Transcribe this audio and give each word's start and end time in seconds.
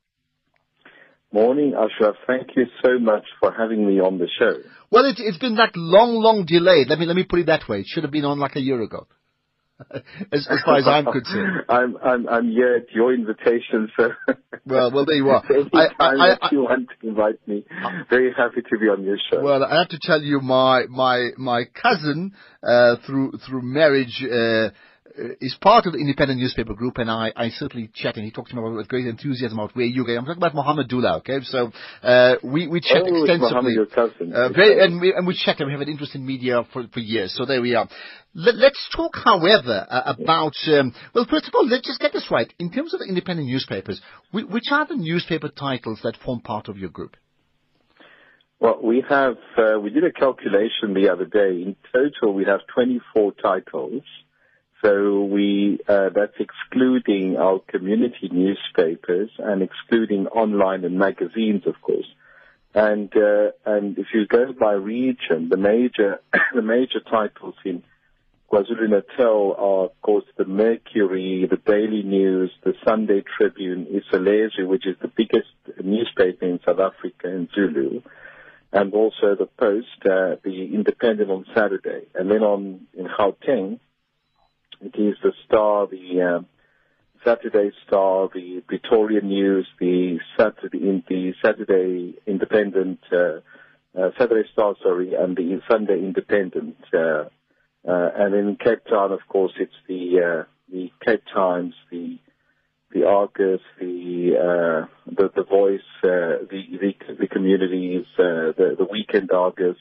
Morning, 1.31 1.73
Ashraf. 1.75 2.15
Thank 2.27 2.49
you 2.57 2.65
so 2.83 2.97
much 2.99 3.23
for 3.39 3.53
having 3.55 3.87
me 3.87 3.99
on 3.99 4.17
the 4.17 4.27
show. 4.39 4.57
Well, 4.91 5.05
it, 5.05 5.17
has 5.23 5.37
been 5.37 5.55
that 5.55 5.75
long, 5.75 6.15
long 6.15 6.43
delay. 6.45 6.85
Let 6.89 6.97
me 6.97 7.05
let 7.05 7.15
me 7.15 7.23
put 7.23 7.39
it 7.39 7.45
that 7.45 7.69
way. 7.69 7.81
It 7.81 7.85
should 7.87 8.03
have 8.03 8.11
been 8.11 8.25
on 8.25 8.39
like 8.39 8.55
a 8.55 8.59
year 8.59 8.81
ago. 8.81 9.05
as, 10.31 10.47
as, 10.49 10.61
far 10.65 10.77
as 10.77 10.87
I'm 10.87 11.05
concerned. 11.05 11.65
I'm, 11.69 11.97
I'm, 11.97 12.27
I'm 12.27 12.51
here 12.51 12.75
at 12.75 12.91
your 12.93 13.13
invitation, 13.13 13.89
sir. 13.97 14.17
well, 14.65 14.91
well, 14.91 15.05
there 15.05 15.15
you 15.15 15.29
are. 15.29 15.43
Anytime 15.49 15.89
I, 15.99 16.05
I, 16.05 16.37
I, 16.41 16.49
you 16.51 16.61
want 16.61 16.89
to 16.89 17.07
invite 17.07 17.47
me, 17.47 17.65
I'm 17.83 18.05
very 18.09 18.33
happy 18.35 18.61
to 18.61 18.79
be 18.79 18.87
on 18.87 19.03
your 19.03 19.17
show. 19.31 19.41
Well, 19.41 19.63
I 19.63 19.79
have 19.79 19.89
to 19.89 19.99
tell 20.01 20.21
you, 20.21 20.41
my 20.41 20.83
my 20.89 21.29
my 21.37 21.63
cousin, 21.73 22.33
uh, 22.61 22.97
through 23.05 23.33
through 23.47 23.61
marriage, 23.61 24.21
uh, 24.23 24.35
uh, 24.35 24.69
is 25.41 25.55
part 25.61 25.85
of 25.85 25.93
the 25.93 25.99
independent 25.99 26.39
newspaper 26.39 26.73
group, 26.73 26.97
and 26.97 27.09
I, 27.09 27.31
I 27.35 27.49
certainly 27.49 27.89
chat, 27.93 28.15
and 28.15 28.25
he 28.25 28.31
talks 28.31 28.51
to 28.51 28.55
me 28.55 28.61
about, 28.61 28.75
with 28.75 28.87
great 28.87 29.05
enthusiasm 29.05 29.59
about 29.59 29.75
where 29.75 29.85
you 29.85 30.05
go. 30.05 30.15
I'm 30.15 30.25
talking 30.25 30.41
about 30.41 30.55
Mohammed 30.55 30.87
Dula, 30.87 31.17
okay? 31.17 31.39
So 31.43 31.71
uh, 32.03 32.35
we 32.43 32.67
we 32.67 32.79
chat 32.79 33.03
oh, 33.05 33.23
extensively. 33.23 33.73
Your 33.73 33.85
cousin. 33.85 34.33
Uh, 34.33 34.49
very, 34.49 34.83
and 34.83 35.01
we 35.01 35.13
and 35.13 35.27
we 35.27 35.35
chat, 35.35 35.59
and 35.59 35.67
we 35.67 35.73
have 35.73 35.81
an 35.81 35.89
interest 35.89 36.15
in 36.15 36.25
media 36.25 36.63
for 36.71 36.87
for 36.93 36.99
years. 36.99 37.35
So 37.35 37.45
there 37.45 37.61
we 37.61 37.75
are. 37.75 37.87
Let, 38.35 38.55
us 38.55 38.89
talk, 38.95 39.13
however, 39.15 39.87
uh, 39.89 40.13
about 40.17 40.53
um, 40.67 40.93
well, 41.13 41.25
first 41.29 41.47
of 41.47 41.55
all, 41.55 41.67
let's 41.67 41.85
just 41.85 41.99
get 41.99 42.13
this 42.13 42.27
right. 42.29 42.51
In 42.59 42.71
terms 42.71 42.93
of 42.93 42.99
the 42.99 43.07
independent 43.07 43.47
newspapers, 43.47 44.01
which 44.31 44.65
are 44.71 44.85
the 44.85 44.95
newspaper 44.95 45.49
titles 45.49 45.99
that 46.03 46.15
form 46.23 46.41
part 46.41 46.67
of 46.67 46.77
your 46.77 46.89
group? 46.89 47.17
Well, 48.59 48.79
we 48.83 49.03
have 49.09 49.37
uh, 49.57 49.79
we 49.79 49.89
did 49.89 50.03
a 50.03 50.11
calculation 50.11 50.93
the 50.93 51.09
other 51.11 51.25
day. 51.25 51.61
In 51.63 51.75
total, 51.93 52.33
we 52.33 52.45
have 52.45 52.59
24 52.73 53.33
titles. 53.41 54.03
So 54.81 55.23
we, 55.23 55.79
uh, 55.87 56.09
that's 56.15 56.39
excluding 56.39 57.35
our 57.37 57.59
community 57.59 58.29
newspapers 58.31 59.29
and 59.37 59.61
excluding 59.61 60.27
online 60.27 60.85
and 60.85 60.97
magazines, 60.97 61.63
of 61.67 61.81
course. 61.81 62.07
And, 62.73 63.11
uh, 63.15 63.51
and 63.65 63.97
if 63.97 64.07
you 64.13 64.25
go 64.25 64.53
by 64.53 64.73
region, 64.73 65.49
the 65.49 65.57
major, 65.57 66.21
the 66.55 66.61
major 66.61 67.01
titles 67.01 67.55
in 67.65 67.83
KwaZulu-Natal 68.51 69.55
are, 69.57 69.85
of 69.85 70.01
course, 70.01 70.25
the 70.37 70.45
Mercury, 70.45 71.47
the 71.49 71.57
Daily 71.57 72.03
News, 72.03 72.51
the 72.63 72.73
Sunday 72.87 73.23
Tribune, 73.37 73.85
Isolezwe, 73.85 74.65
which 74.65 74.87
is 74.87 74.95
the 75.01 75.09
biggest 75.09 75.49
newspaper 75.83 76.45
in 76.45 76.59
South 76.65 76.79
Africa 76.79 77.27
in 77.27 77.49
Zulu, 77.53 78.01
and 78.71 78.93
also 78.93 79.35
the 79.35 79.47
Post, 79.57 79.87
uh, 80.05 80.37
the 80.43 80.69
Independent 80.73 81.29
on 81.29 81.45
Saturday. 81.53 82.07
And 82.15 82.31
then 82.31 82.43
on, 82.43 82.87
in 82.93 83.07
Gauteng, 83.07 83.79
it 84.81 84.95
is 84.97 85.15
the 85.23 85.33
Star, 85.45 85.87
the 85.87 86.21
uh, 86.21 86.43
Saturday 87.25 87.71
Star, 87.85 88.29
the 88.33 88.61
Pretoria 88.67 89.21
News, 89.21 89.67
the 89.79 90.19
Saturday, 90.37 91.03
the 91.07 91.33
Saturday 91.43 92.15
Independent, 92.25 92.99
uh, 93.11 93.39
uh, 93.99 94.11
Saturday 94.17 94.47
Star, 94.53 94.75
sorry, 94.81 95.13
and 95.15 95.35
the 95.35 95.61
Sunday 95.69 95.99
Independent. 95.99 96.77
Uh, 96.93 97.25
uh, 97.87 98.09
and 98.15 98.35
in 98.35 98.57
Cape 98.57 98.85
Town, 98.89 99.11
of 99.11 99.19
course, 99.27 99.53
it's 99.59 99.73
the 99.87 100.19
uh, 100.19 100.43
the 100.71 100.91
Cape 101.05 101.23
Times, 101.33 101.73
the 101.91 102.17
the 102.93 103.05
Argus, 103.05 103.61
the 103.79 104.35
uh, 104.35 104.87
the, 105.05 105.29
the 105.35 105.43
Voice, 105.43 105.81
uh, 106.03 106.45
the, 106.49 106.63
the 106.79 107.15
the 107.19 107.27
communities, 107.27 108.05
uh, 108.17 108.53
the 108.57 108.75
the 108.77 108.87
Weekend 108.89 109.31
Argus, 109.31 109.77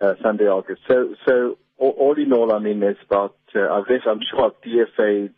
uh, 0.00 0.14
Sunday 0.22 0.46
Argus. 0.46 0.78
So 0.88 1.14
so 1.26 1.58
all, 1.80 1.94
all 1.98 2.18
in 2.18 2.32
all, 2.32 2.52
I 2.52 2.58
mean, 2.58 2.80
there's 2.80 2.96
about, 3.04 3.34
uh, 3.54 3.72
I've 3.72 3.88
left, 3.88 4.06
I'm 4.06 4.20
sure 4.30 4.52
DFA, 4.64 5.30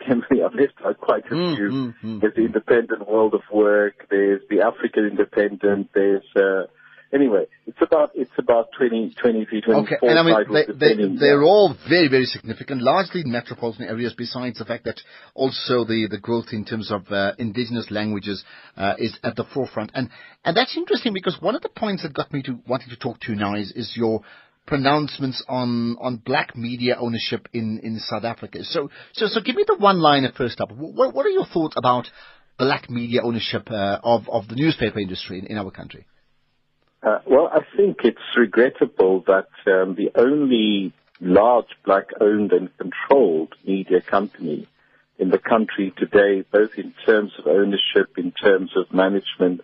I've 0.45 0.55
left 0.55 1.01
quite 1.01 1.25
a 1.27 1.35
mm, 1.35 1.57
few. 1.57 1.69
Mm, 1.71 1.95
mm, 2.03 2.21
there's 2.21 2.35
the 2.35 2.45
Independent 2.45 3.09
World 3.09 3.35
of 3.35 3.43
Work, 3.53 4.07
there's 4.11 4.43
the 4.51 4.63
African 4.63 5.07
Independent, 5.07 5.91
there's, 5.95 6.25
uh, 6.37 6.67
anyway, 7.13 7.47
it's 7.67 7.79
about, 7.81 8.11
it's 8.15 8.31
about 8.39 8.69
20, 8.77 9.15
23, 9.21 9.61
24 9.61 9.83
okay. 9.83 10.07
and 10.07 10.19
I 10.19 10.23
mean, 10.23 10.37
they, 10.79 10.95
they, 10.95 11.17
they're 11.19 11.43
all 11.43 11.77
very, 11.89 12.09
very 12.09 12.25
significant, 12.25 12.83
largely 12.83 13.23
in 13.23 13.31
metropolitan 13.31 13.85
areas, 13.85 14.15
besides 14.17 14.59
the 14.59 14.65
fact 14.65 14.85
that 14.85 15.01
also 15.35 15.85
the, 15.85 16.09
the 16.11 16.19
growth 16.19 16.47
in 16.53 16.65
terms 16.65 16.91
of 16.91 17.11
uh, 17.11 17.33
indigenous 17.39 17.91
languages 17.91 18.45
uh, 18.77 18.95
is 18.99 19.19
at 19.23 19.37
the 19.37 19.45
forefront. 19.55 19.93
And, 19.95 20.11
and 20.45 20.57
that's 20.57 20.77
interesting 20.77 21.13
because 21.13 21.37
one 21.41 21.55
of 21.55 21.63
the 21.63 21.69
points 21.69 22.03
that 22.03 22.15
got 22.15 22.33
me 22.33 22.43
to 22.43 22.59
wanting 22.67 22.89
to 22.91 22.97
talk 22.97 23.21
to 23.21 23.33
you 23.33 23.39
now 23.39 23.55
is, 23.55 23.73
is 23.73 23.93
your 23.97 24.23
pronouncements 24.67 25.43
on, 25.49 25.97
on 26.01 26.17
black 26.17 26.57
media 26.57 26.97
ownership 26.99 27.49
in, 27.53 27.81
in 27.83 27.99
South 27.99 28.25
Africa. 28.25 28.59
So, 28.63 28.91
so, 29.13 29.27
so 29.27 29.41
give 29.41 29.57
me 29.57 29.65
the 29.67 29.77
one 29.77 30.01
liner 30.01 30.33
first 30.37 30.61
up. 30.61 30.71
What, 30.73 31.15
what 31.15 31.27
are 31.27 31.31
your 31.31 31.47
thoughts 31.47 31.75
about 31.77 32.09
black 32.59 32.89
media 32.89 33.23
ownership 33.23 33.71
uh, 33.71 33.99
of, 34.03 34.29
of 34.29 34.49
the 34.49 34.55
newspaper 34.55 35.01
industry 35.01 35.39
in, 35.39 35.47
in 35.47 35.59
our 35.59 35.71
country? 35.71 36.07
Uh, 37.03 37.19
well, 37.27 37.51
I 37.53 37.61
think 37.77 37.99
it's 38.05 38.19
regrettable 38.37 39.25
that 39.27 39.49
um, 39.67 39.97
the 39.97 40.11
only 40.15 40.93
large 41.21 41.67
black-owned 41.85 42.53
and 42.53 42.69
controlled 42.79 43.55
media 43.67 44.01
company 44.01 44.69
in 45.19 45.31
the 45.31 45.39
country 45.39 45.93
today, 45.97 46.45
both 46.53 46.71
in 46.77 46.95
terms 47.05 47.33
of 47.39 47.47
ownership, 47.47 48.17
in 48.17 48.33
terms 48.33 48.71
of 48.77 48.93
management, 48.95 49.61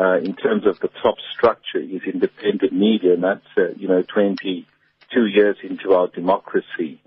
uh, 0.00 0.18
in 0.18 0.34
terms 0.34 0.66
of 0.66 0.78
the 0.80 0.88
top 1.02 1.16
structure 1.34 1.78
is 1.78 2.02
independent 2.12 2.72
media, 2.72 3.12
and 3.14 3.22
that's, 3.22 3.46
uh, 3.58 3.68
you 3.76 3.86
know, 3.86 4.02
22 4.02 5.26
years 5.26 5.56
into 5.62 5.92
our 5.92 6.08
democracy. 6.08 7.00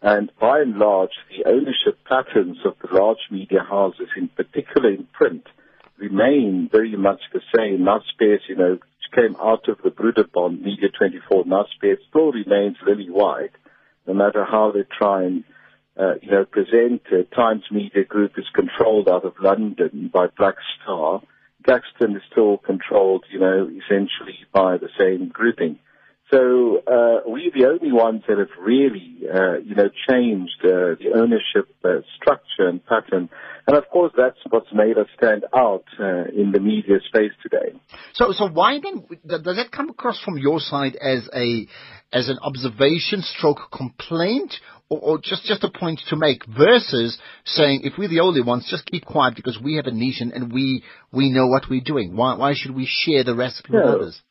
And 0.00 0.30
by 0.40 0.60
and 0.60 0.78
large, 0.78 1.10
the 1.28 1.48
ownership 1.48 1.98
patterns 2.08 2.58
of 2.64 2.74
the 2.80 2.96
large 2.96 3.18
media 3.30 3.60
houses, 3.68 4.08
in 4.16 4.28
particular 4.28 4.90
in 4.90 5.06
print, 5.12 5.46
remain 5.98 6.68
very 6.70 6.96
much 6.96 7.20
the 7.32 7.40
same. 7.54 7.84
Naspers, 7.84 8.40
you 8.48 8.56
know, 8.56 8.78
came 9.14 9.36
out 9.36 9.68
of 9.68 9.78
the 9.82 9.90
Broederbond 9.90 10.62
Media 10.62 10.88
24 10.96 11.44
Naspers 11.44 11.98
still 12.08 12.32
remains 12.32 12.76
really 12.86 13.10
wide, 13.10 13.50
no 14.06 14.14
matter 14.14 14.44
how 14.44 14.72
they 14.72 14.84
try 14.98 15.24
and 15.24 15.44
uh, 15.98 16.14
you 16.22 16.30
know, 16.30 16.44
present. 16.44 17.02
Uh, 17.10 17.22
Times 17.34 17.64
Media 17.70 18.04
Group 18.04 18.38
is 18.38 18.44
controlled 18.54 19.08
out 19.08 19.24
of 19.24 19.34
London 19.40 20.10
by 20.12 20.26
Black 20.36 20.54
Star. 20.82 21.22
Caxton 21.66 22.16
is 22.16 22.22
still 22.30 22.58
controlled, 22.58 23.24
you 23.30 23.40
know, 23.40 23.68
essentially 23.68 24.38
by 24.52 24.78
the 24.78 24.88
same 24.98 25.28
grouping. 25.28 25.78
So 26.30 26.82
uh, 26.86 27.20
we're 27.24 27.50
the 27.50 27.66
only 27.66 27.90
ones 27.90 28.22
that 28.28 28.36
have 28.36 28.50
really, 28.60 29.20
uh, 29.32 29.58
you 29.64 29.74
know, 29.74 29.88
changed 30.08 30.60
uh, 30.62 31.00
the 31.00 31.12
ownership 31.14 31.74
uh, 31.82 32.00
structure 32.16 32.68
and 32.68 32.84
pattern. 32.84 33.30
And 33.66 33.76
of 33.76 33.88
course, 33.88 34.12
that's 34.16 34.36
what's 34.50 34.72
made 34.72 34.98
us 34.98 35.06
stand 35.16 35.44
out 35.56 35.84
uh, 35.98 36.24
in 36.36 36.52
the 36.52 36.60
media 36.60 36.96
space 37.08 37.32
today. 37.42 37.78
So, 38.12 38.32
so 38.32 38.48
why 38.48 38.78
then 38.82 39.06
does 39.26 39.56
that 39.56 39.70
come 39.72 39.88
across 39.88 40.20
from 40.22 40.36
your 40.36 40.60
side 40.60 40.96
as 40.96 41.28
a 41.34 41.66
as 42.12 42.28
an 42.28 42.38
observation, 42.42 43.22
stroke 43.22 43.70
complaint, 43.72 44.54
or, 44.88 44.98
or 45.00 45.18
just 45.18 45.44
just 45.44 45.64
a 45.64 45.70
point 45.70 46.00
to 46.08 46.16
make? 46.16 46.44
Versus 46.46 47.18
saying, 47.44 47.82
if 47.84 47.94
we're 47.98 48.08
the 48.08 48.20
only 48.20 48.42
ones, 48.42 48.66
just 48.70 48.86
keep 48.86 49.04
quiet 49.04 49.36
because 49.36 49.58
we 49.62 49.76
have 49.76 49.86
a 49.86 49.92
niche 49.92 50.20
and, 50.20 50.32
and 50.32 50.52
we 50.52 50.82
we 51.12 51.30
know 51.30 51.46
what 51.46 51.64
we're 51.68 51.80
doing. 51.84 52.16
Why 52.16 52.36
why 52.36 52.54
should 52.54 52.74
we 52.74 52.86
share 52.86 53.24
the 53.24 53.34
recipe 53.34 53.72
with 53.72 53.82
others? 53.82 54.22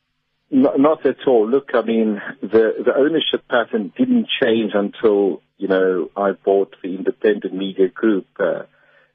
Not, 0.50 0.80
not 0.80 1.06
at 1.06 1.26
all. 1.26 1.48
Look, 1.48 1.70
I 1.74 1.82
mean, 1.82 2.20
the, 2.40 2.70
the 2.82 2.92
ownership 2.96 3.46
pattern 3.48 3.92
didn't 3.98 4.28
change 4.42 4.72
until, 4.74 5.42
you 5.58 5.68
know, 5.68 6.10
I 6.16 6.32
bought 6.32 6.74
the 6.82 6.94
independent 6.94 7.54
media 7.54 7.88
group 7.88 8.26
uh, 8.40 8.62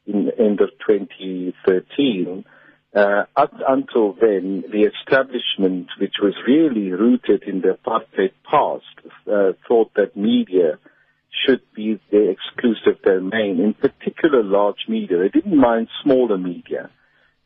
in 0.05 0.25
the 0.25 0.37
end 0.37 0.61
of 0.61 0.69
2013. 0.87 2.45
Uh, 2.95 3.23
up 3.35 3.53
until 3.67 4.13
then, 4.13 4.63
the 4.71 4.87
establishment, 4.87 5.87
which 5.99 6.13
was 6.21 6.35
really 6.47 6.91
rooted 6.91 7.41
in 7.43 7.61
the 7.61 7.79
apartheid 7.79 8.33
past, 8.49 8.83
uh, 9.27 9.53
thought 9.67 9.91
that 9.95 10.15
media 10.15 10.77
should 11.45 11.61
be 11.75 11.99
their 12.11 12.29
exclusive 12.29 13.01
domain, 13.03 13.59
in 13.59 13.73
particular 13.73 14.43
large 14.43 14.85
media. 14.87 15.17
They 15.17 15.29
didn't 15.29 15.57
mind 15.57 15.87
smaller 16.03 16.37
media. 16.37 16.89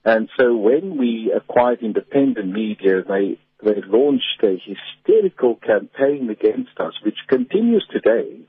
And 0.03 0.29
so 0.37 0.55
when 0.55 0.97
we 0.97 1.33
acquired 1.35 1.81
independent 1.81 2.51
media, 2.51 3.03
they 3.07 3.39
they 3.63 3.81
launched 3.87 4.43
a 4.43 4.55
hysterical 4.55 5.55
campaign 5.55 6.29
against 6.29 6.79
us, 6.79 6.93
which 7.03 7.17
continues 7.27 7.85
today 7.91 8.41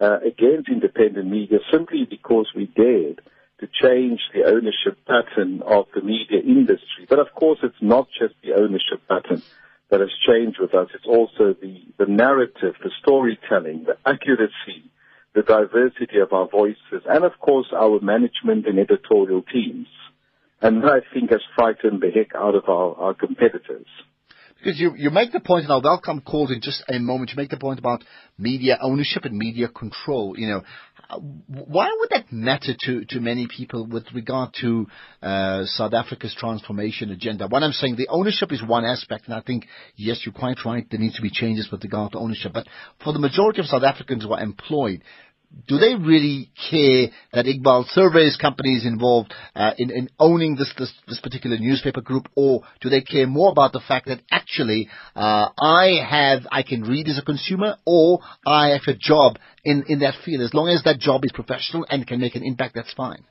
uh, 0.00 0.18
against 0.20 0.68
independent 0.68 1.28
media 1.28 1.58
simply 1.72 2.06
because 2.08 2.46
we 2.54 2.66
dared 2.66 3.22
to 3.60 3.66
change 3.82 4.20
the 4.34 4.44
ownership 4.44 4.98
pattern 5.06 5.62
of 5.62 5.86
the 5.94 6.02
media 6.02 6.40
industry. 6.40 7.06
But 7.08 7.18
of 7.18 7.28
course, 7.34 7.58
it's 7.62 7.80
not 7.80 8.08
just 8.18 8.34
the 8.42 8.52
ownership 8.52 9.00
pattern 9.08 9.42
that 9.90 10.00
has 10.00 10.10
changed 10.26 10.58
with 10.60 10.74
us. 10.74 10.88
It's 10.94 11.06
also 11.06 11.54
the, 11.60 11.82
the 11.98 12.06
narrative, 12.06 12.74
the 12.82 12.90
storytelling, 13.02 13.86
the 13.86 13.96
accuracy, 14.06 14.90
the 15.34 15.42
diversity 15.42 16.18
of 16.22 16.32
our 16.32 16.48
voices, 16.48 17.02
and 17.08 17.24
of 17.24 17.32
course 17.40 17.66
our 17.76 18.00
management 18.00 18.66
and 18.66 18.78
editorial 18.78 19.42
teams. 19.42 19.86
And 20.62 20.82
that 20.82 20.90
I 20.90 21.14
think 21.14 21.30
has 21.30 21.40
frightened 21.54 22.02
the 22.02 22.10
heck 22.10 22.34
out 22.34 22.54
of 22.54 22.64
our, 22.68 22.94
our 22.96 23.14
competitors. 23.14 23.86
Because 24.62 24.78
you, 24.78 24.92
you 24.94 25.08
make 25.08 25.32
the 25.32 25.40
point, 25.40 25.64
and 25.64 25.72
I'll 25.72 25.80
welcome 25.80 26.20
calls 26.20 26.50
in 26.50 26.60
just 26.60 26.84
a 26.86 26.98
moment, 26.98 27.30
you 27.30 27.36
make 27.36 27.48
the 27.48 27.56
point 27.56 27.78
about 27.78 28.04
media 28.36 28.76
ownership 28.82 29.24
and 29.24 29.36
media 29.36 29.68
control. 29.68 30.34
You 30.36 30.48
know, 30.48 30.62
why 31.18 31.90
would 31.98 32.10
that 32.10 32.32
matter 32.32 32.74
to, 32.86 33.04
to 33.06 33.20
many 33.20 33.46
people 33.46 33.86
with 33.86 34.04
regard 34.14 34.54
to 34.60 34.86
uh, 35.22 35.64
South 35.64 35.92
Africa's 35.92 36.34
transformation 36.38 37.10
agenda? 37.10 37.48
What 37.48 37.62
I'm 37.62 37.72
saying, 37.72 37.96
the 37.96 38.08
ownership 38.08 38.52
is 38.52 38.62
one 38.62 38.84
aspect, 38.84 39.26
and 39.26 39.34
I 39.34 39.40
think, 39.40 39.66
yes, 39.96 40.22
you're 40.24 40.34
quite 40.34 40.58
right, 40.64 40.86
there 40.90 41.00
needs 41.00 41.16
to 41.16 41.22
be 41.22 41.30
changes 41.30 41.68
with 41.70 41.82
regard 41.82 42.12
to 42.12 42.18
ownership. 42.18 42.52
But 42.52 42.66
for 43.02 43.12
the 43.12 43.18
majority 43.18 43.60
of 43.60 43.66
South 43.66 43.82
Africans 43.82 44.24
who 44.24 44.32
are 44.32 44.42
employed, 44.42 45.02
do 45.66 45.78
they 45.78 45.94
really 45.94 46.50
care 46.70 47.08
that 47.32 47.46
Iqbal 47.46 47.86
Survé's 47.96 48.36
companies 48.36 48.84
involved 48.86 49.34
uh, 49.54 49.72
in, 49.78 49.90
in, 49.90 50.08
owning 50.18 50.56
this, 50.56 50.72
this, 50.78 50.92
this 51.08 51.20
particular 51.20 51.58
newspaper 51.58 52.00
group, 52.00 52.28
or 52.36 52.62
do 52.80 52.88
they 52.88 53.00
care 53.00 53.26
more 53.26 53.50
about 53.50 53.72
the 53.72 53.80
fact 53.80 54.06
that 54.06 54.20
actually 54.30 54.88
uh, 55.16 55.48
I 55.58 55.98
have 56.08 56.46
I 56.50 56.62
can 56.62 56.82
read 56.82 57.08
as 57.08 57.18
a 57.18 57.22
consumer, 57.22 57.76
or 57.84 58.20
I 58.46 58.70
have 58.70 58.82
a 58.86 58.94
job 58.94 59.38
in, 59.64 59.84
in 59.88 60.00
that 60.00 60.14
field? 60.24 60.42
As 60.42 60.54
long 60.54 60.68
as 60.68 60.82
that 60.84 60.98
job 60.98 61.24
is 61.24 61.32
professional 61.32 61.84
and 61.88 62.06
can 62.06 62.20
make 62.20 62.36
an 62.36 62.44
impact, 62.44 62.74
that's 62.74 62.94
fine. 62.94 63.24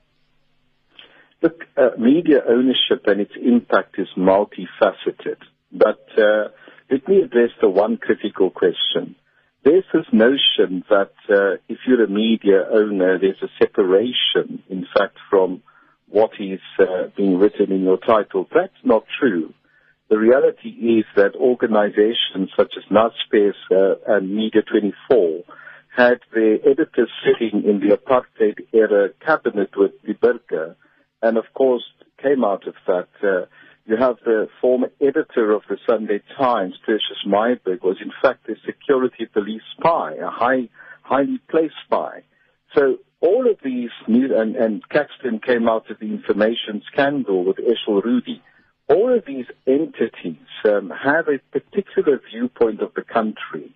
Look, 1.42 1.64
uh, 1.76 1.98
media 1.98 2.40
ownership 2.46 3.06
and 3.06 3.20
its 3.20 3.32
impact 3.42 3.98
is 3.98 4.08
multifaceted, 4.16 5.38
but 5.72 6.06
uh, 6.18 6.48
let 6.90 7.08
me 7.08 7.22
address 7.22 7.50
the 7.62 7.70
one 7.70 7.96
critical 7.96 8.50
question 8.50 9.16
there's 9.64 9.84
this 9.92 10.06
notion 10.12 10.84
that 10.88 11.12
uh, 11.28 11.58
if 11.68 11.78
you're 11.86 12.04
a 12.04 12.08
media 12.08 12.66
owner, 12.72 13.18
there's 13.18 13.42
a 13.42 13.48
separation, 13.58 14.62
in 14.68 14.86
fact, 14.96 15.18
from 15.28 15.62
what 16.08 16.30
is 16.40 16.60
uh, 16.78 17.08
being 17.16 17.38
written 17.38 17.70
in 17.70 17.82
your 17.82 17.98
title. 17.98 18.46
That's 18.52 18.72
not 18.84 19.04
true. 19.20 19.52
The 20.08 20.18
reality 20.18 20.70
is 20.70 21.04
that 21.14 21.36
organizations 21.36 22.50
such 22.56 22.72
as 22.76 22.84
Naspers 22.90 23.54
uh, 23.70 23.94
and 24.06 24.34
Media 24.34 24.62
24 24.62 25.44
had 25.96 26.20
their 26.34 26.54
editors 26.54 27.10
sitting 27.24 27.62
in 27.64 27.80
the 27.80 27.96
apartheid 27.96 28.58
era 28.72 29.10
cabinet 29.24 29.70
with 29.76 29.92
Die 30.04 30.14
Burger, 30.20 30.76
and 31.22 31.36
of 31.36 31.44
course 31.54 31.84
came 32.22 32.44
out 32.44 32.66
of 32.66 32.74
that 32.86 33.08
uh, 33.22 33.46
you 33.86 33.96
have 33.96 34.16
the 34.24 34.48
former 34.60 34.90
editor 35.00 35.52
of 35.52 35.62
the 35.68 35.78
Sunday 35.88 36.22
Times, 36.36 36.74
Tertius 36.86 37.24
Myburgh, 37.26 37.82
was 37.82 37.96
in 38.00 38.12
fact 38.22 38.48
a 38.48 38.54
security 38.64 39.26
police 39.26 39.62
spy, 39.76 40.14
a 40.14 40.30
high, 40.30 40.68
highly 41.02 41.40
placed 41.50 41.74
spy. 41.84 42.22
So 42.76 42.98
all 43.20 43.50
of 43.50 43.58
these 43.64 43.90
new, 44.06 44.36
and, 44.38 44.54
and 44.56 44.88
Caxton 44.88 45.40
came 45.44 45.68
out 45.68 45.90
of 45.90 45.98
the 45.98 46.06
information 46.06 46.82
scandal 46.92 47.44
with 47.44 47.56
Eschel 47.56 48.02
Rhoodie. 48.02 48.40
All 48.88 49.16
of 49.16 49.24
these 49.26 49.46
entities 49.66 50.46
um, 50.64 50.90
have 50.90 51.26
a 51.28 51.38
particular 51.58 52.20
viewpoint 52.30 52.80
of 52.82 52.94
the 52.94 53.02
country. 53.02 53.74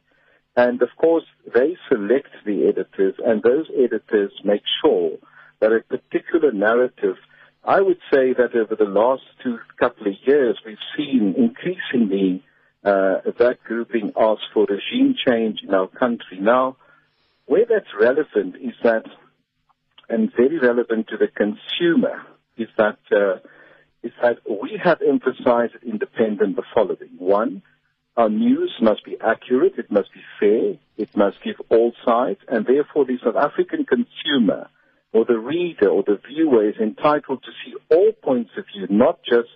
And 0.56 0.80
of 0.82 0.90
course, 0.96 1.24
they 1.52 1.76
select 1.88 2.28
the 2.44 2.68
editors, 2.68 3.14
and 3.24 3.42
those 3.42 3.66
editors 3.76 4.32
make 4.44 4.62
sure 4.84 5.12
that 5.60 5.72
a 5.72 5.80
particular 5.80 6.52
narrative– 6.52 7.16
I 7.66 7.80
would 7.80 7.98
say 8.12 8.34
that 8.34 8.54
over 8.54 8.76
the 8.76 8.84
last 8.84 9.22
two 9.42 9.58
couple 9.78 10.06
of 10.06 10.14
years, 10.26 10.58
we've 10.66 10.76
seen 10.96 11.34
increasingly 11.36 12.44
uh, 12.84 13.20
that 13.38 13.58
grouping 13.64 14.12
ask 14.18 14.42
for 14.52 14.66
regime 14.66 15.14
change 15.26 15.60
in 15.66 15.72
our 15.72 15.88
country. 15.88 16.38
Now, 16.38 16.76
where 17.46 17.64
that's 17.66 17.88
relevant 17.98 18.56
is 18.56 18.74
that, 18.82 19.06
and 20.10 20.30
very 20.36 20.58
relevant 20.58 21.08
to 21.08 21.16
the 21.16 21.28
consumer, 21.28 22.22
is 22.58 22.68
that 22.76 22.98
uh, 23.10 23.38
is 24.02 24.12
that 24.20 24.38
we 24.48 24.78
have 24.82 25.00
emphasized 25.00 25.72
independent 25.82 26.56
the 26.56 26.62
following: 26.74 27.16
one, 27.16 27.62
our 28.18 28.28
news 28.28 28.74
must 28.82 29.06
be 29.06 29.16
accurate, 29.24 29.78
it 29.78 29.90
must 29.90 30.12
be 30.12 30.20
fair, 30.38 30.74
it 30.98 31.16
must 31.16 31.42
give 31.42 31.56
all 31.70 31.92
sides, 32.04 32.40
and 32.46 32.66
therefore 32.66 33.06
the 33.06 33.18
South 33.24 33.36
African 33.36 33.86
consumer 33.86 34.68
or 35.14 35.24
the 35.24 35.38
reader 35.38 35.88
or 35.88 36.02
the 36.02 36.20
viewer 36.28 36.68
is 36.68 36.74
entitled 36.82 37.42
to 37.44 37.50
see 37.64 37.72
all 37.94 38.10
points 38.20 38.50
of 38.58 38.64
view, 38.74 38.86
not 38.90 39.20
just 39.22 39.48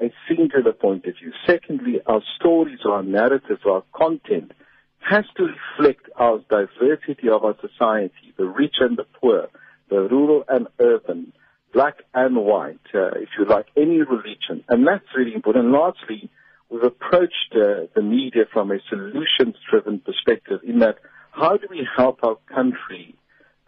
a 0.00 0.10
singular 0.28 0.72
point 0.72 1.04
of 1.04 1.14
view. 1.20 1.32
Secondly, 1.46 2.00
our 2.06 2.22
stories 2.36 2.78
or 2.84 2.92
our 2.92 3.02
narratives 3.02 3.60
or 3.64 3.72
our 3.72 3.84
content 3.92 4.52
has 5.00 5.24
to 5.36 5.48
reflect 5.48 6.08
our 6.16 6.38
diversity 6.48 7.28
of 7.28 7.44
our 7.44 7.56
society, 7.60 8.32
the 8.38 8.46
rich 8.46 8.76
and 8.78 8.96
the 8.96 9.06
poor, 9.20 9.48
the 9.88 10.00
rural 10.00 10.44
and 10.48 10.68
urban, 10.78 11.32
black 11.74 11.96
and 12.14 12.36
white, 12.36 12.78
uh, 12.94 13.08
if 13.16 13.30
you 13.36 13.44
like, 13.46 13.66
any 13.76 13.98
religion. 13.98 14.62
And 14.68 14.86
that's 14.86 15.04
really 15.16 15.34
important. 15.34 15.66
And 15.66 15.74
lastly, 15.74 16.30
we've 16.70 16.84
approached 16.84 17.52
uh, 17.52 17.90
the 17.96 18.02
media 18.02 18.44
from 18.52 18.70
a 18.70 18.78
solutions-driven 18.88 20.00
perspective 20.00 20.60
in 20.62 20.78
that 20.78 20.98
how 21.32 21.56
do 21.56 21.66
we 21.68 21.86
help 21.96 22.20
our 22.22 22.36
country 22.54 23.16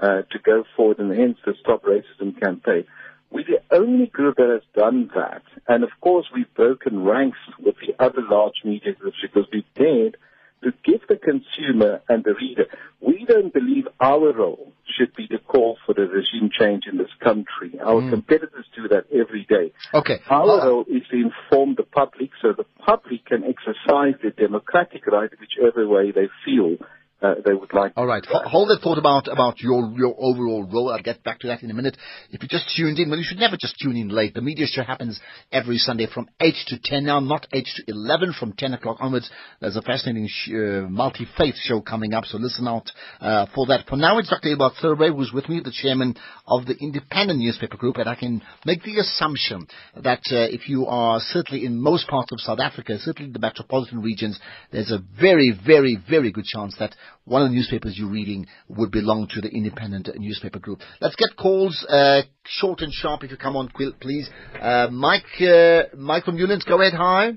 uh, 0.03 0.23
to 0.31 0.39
go 0.45 0.65
forward 0.77 0.99
and 0.99 1.17
hence 1.17 1.39
the 1.47 1.55
Stop 1.61 1.85
Racism 1.85 2.39
campaign. 2.41 2.85
We're 3.31 3.45
the 3.45 3.63
only 3.75 4.07
group 4.07 4.37
that 4.37 4.51
has 4.51 4.63
done 4.75 5.11
that. 5.15 5.43
And 5.69 5.85
of 5.85 5.91
course, 6.01 6.27
we've 6.35 6.53
broken 6.55 7.05
ranks 7.05 7.39
with 7.59 7.77
the 7.81 7.95
other 8.03 8.21
large 8.29 8.63
media 8.65 8.93
groups 8.93 9.17
because 9.23 9.47
we've 9.53 9.65
dared 9.75 10.17
to 10.65 10.73
give 10.85 11.01
the 11.09 11.17
consumer 11.17 12.03
and 12.09 12.25
the 12.25 12.35
reader. 12.35 12.67
We 13.01 13.25
don't 13.27 13.53
believe 13.53 13.87
our 14.01 14.33
role 14.33 14.73
should 14.99 15.15
be 15.17 15.27
to 15.29 15.39
call 15.39 15.79
for 15.87 15.95
the 15.95 16.03
regime 16.03 16.51
change 16.57 16.85
in 16.91 16.99
this 16.99 17.11
country. 17.23 17.79
Our 17.81 18.03
mm. 18.03 18.11
competitors 18.11 18.67
do 18.77 18.89
that 18.89 19.07
every 19.13 19.47
day. 19.49 19.73
Okay. 19.95 20.21
Our 20.29 20.61
uh, 20.61 20.67
role 20.67 20.85
is 20.89 21.03
to 21.11 21.17
inform 21.17 21.77
the 21.77 21.85
public 21.85 22.31
so 22.43 22.53
the 22.53 22.67
public 22.85 23.25
can 23.25 23.45
exercise 23.45 24.15
their 24.21 24.33
democratic 24.33 25.07
right 25.07 25.31
whichever 25.31 25.87
way 25.87 26.11
they 26.11 26.29
feel 26.45 26.77
uh, 27.23 27.35
they 27.45 27.53
would 27.53 27.73
like. 27.73 27.93
All 27.97 28.07
right. 28.07 28.25
Ho- 28.27 28.49
hold 28.49 28.69
that 28.71 28.81
thought 28.83 28.99
about, 28.99 29.29
about 29.29 29.61
your, 29.61 29.93
your 29.97 30.15
overall 30.19 30.65
role. 30.65 30.91
I'll 30.91 31.03
get 31.03 31.23
back 31.23 31.41
to 31.41 31.47
that 31.49 31.63
in 31.63 31.71
a 31.71 31.75
minute. 31.75 31.97
If 32.31 32.43
you 32.43 32.49
just 32.49 32.71
tuned 32.77 32.99
in, 32.99 33.09
well, 33.11 33.19
you 33.19 33.25
should 33.27 33.39
never 33.39 33.57
just 33.59 33.77
tune 33.81 33.97
in 33.97 34.09
late. 34.09 34.35
The 34.35 34.43
media 34.43 34.67
show 34.67 34.83
happens 34.83 35.21
every 35.53 35.79
Sunday 35.79 36.07
from 36.13 36.29
8 36.41 36.55
to 36.69 36.79
10 36.83 37.05
now, 37.05 37.21
not 37.21 37.47
8 37.53 37.65
to 37.65 37.83
11 37.89 38.35
from 38.39 38.53
10 38.53 38.75
o'clock 38.75 38.97
onwards. 39.01 39.31
There's 39.61 39.77
a 39.77 39.83
fascinating 39.83 40.29
sh- 40.29 40.51
uh, 40.51 40.89
multi-faith 40.89 41.55
show 41.57 41.81
coming 41.81 42.15
up, 42.15 42.25
so 42.25 42.39
listen 42.39 42.67
out 42.67 42.91
uh, 43.21 43.47
for 43.55 43.67
that. 43.67 43.87
For 43.87 43.97
now, 43.97 44.19
it's 44.19 44.31
Dr. 44.31 44.49
Iqbal 44.57 44.73
Survé 44.83 45.15
who's 45.15 45.33
with 45.33 45.49
me, 45.49 45.61
the 45.65 45.73
chairman 45.73 46.17
of 46.47 46.67
the 46.67 46.77
Independent 46.81 47.39
Newspaper 47.39 47.77
Group, 47.77 47.97
and 47.97 48.09
I 48.09 48.15
can 48.15 48.43
make 48.65 48.83
the 48.83 48.99
assumption 48.99 49.67
that 49.97 50.23
uh, 50.31 50.51
if 50.51 50.69
you 50.69 50.87
are 50.87 51.21
certainly 51.21 51.65
in 51.65 51.81
most 51.81 52.09
parts 52.09 52.33
of 52.33 52.41
South 52.41 52.59
Africa, 52.59 52.99
certainly 52.99 53.29
in 53.29 53.33
the 53.33 53.39
metropolitan 53.39 54.03
regions, 54.03 54.39
there's 54.71 54.91
a 54.91 54.99
very, 55.21 55.53
very, 55.65 55.99
very 56.09 56.33
good 56.33 56.45
chance 56.45 56.75
that 56.79 56.95
one 57.25 57.43
of 57.43 57.49
the 57.49 57.55
newspapers 57.55 57.97
you're 57.97 58.11
reading 58.11 58.47
would 58.69 58.91
belong 58.91 59.29
to 59.35 59.41
the 59.41 59.49
independent 59.49 60.09
newspaper 60.19 60.59
group. 60.59 60.81
Let's 61.01 61.17
get 61.17 61.37
calls 61.37 61.85
uh, 61.89 62.23
short 62.45 62.81
and 62.81 62.93
sharp 62.93 63.25
if 63.25 63.31
you 63.31 63.37
come 63.37 63.57
on, 63.57 63.69
please. 64.01 64.29
Uh, 64.61 64.89
Mike, 64.91 65.25
uh, 65.41 65.83
Mike 65.97 66.25
from 66.25 66.37
Newlands, 66.37 66.65
go 66.65 66.81
ahead. 66.81 66.95
Hi. 66.95 67.33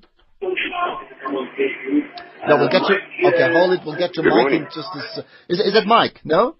No, 2.47 2.57
we'll 2.57 2.69
get 2.69 2.81
you. 2.87 2.95
Okay, 3.27 3.53
hold 3.53 3.73
it. 3.73 3.81
We'll 3.85 3.97
get 3.97 4.13
to 4.13 4.21
Mike 4.21 4.53
in 4.53 4.65
just 4.65 4.89
as. 4.95 5.23
Is 5.49 5.59
is 5.59 5.73
that 5.73 5.85
Mike? 5.87 6.19
No. 6.23 6.55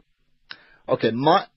Okay, 0.90 1.12
Mike. 1.12 1.48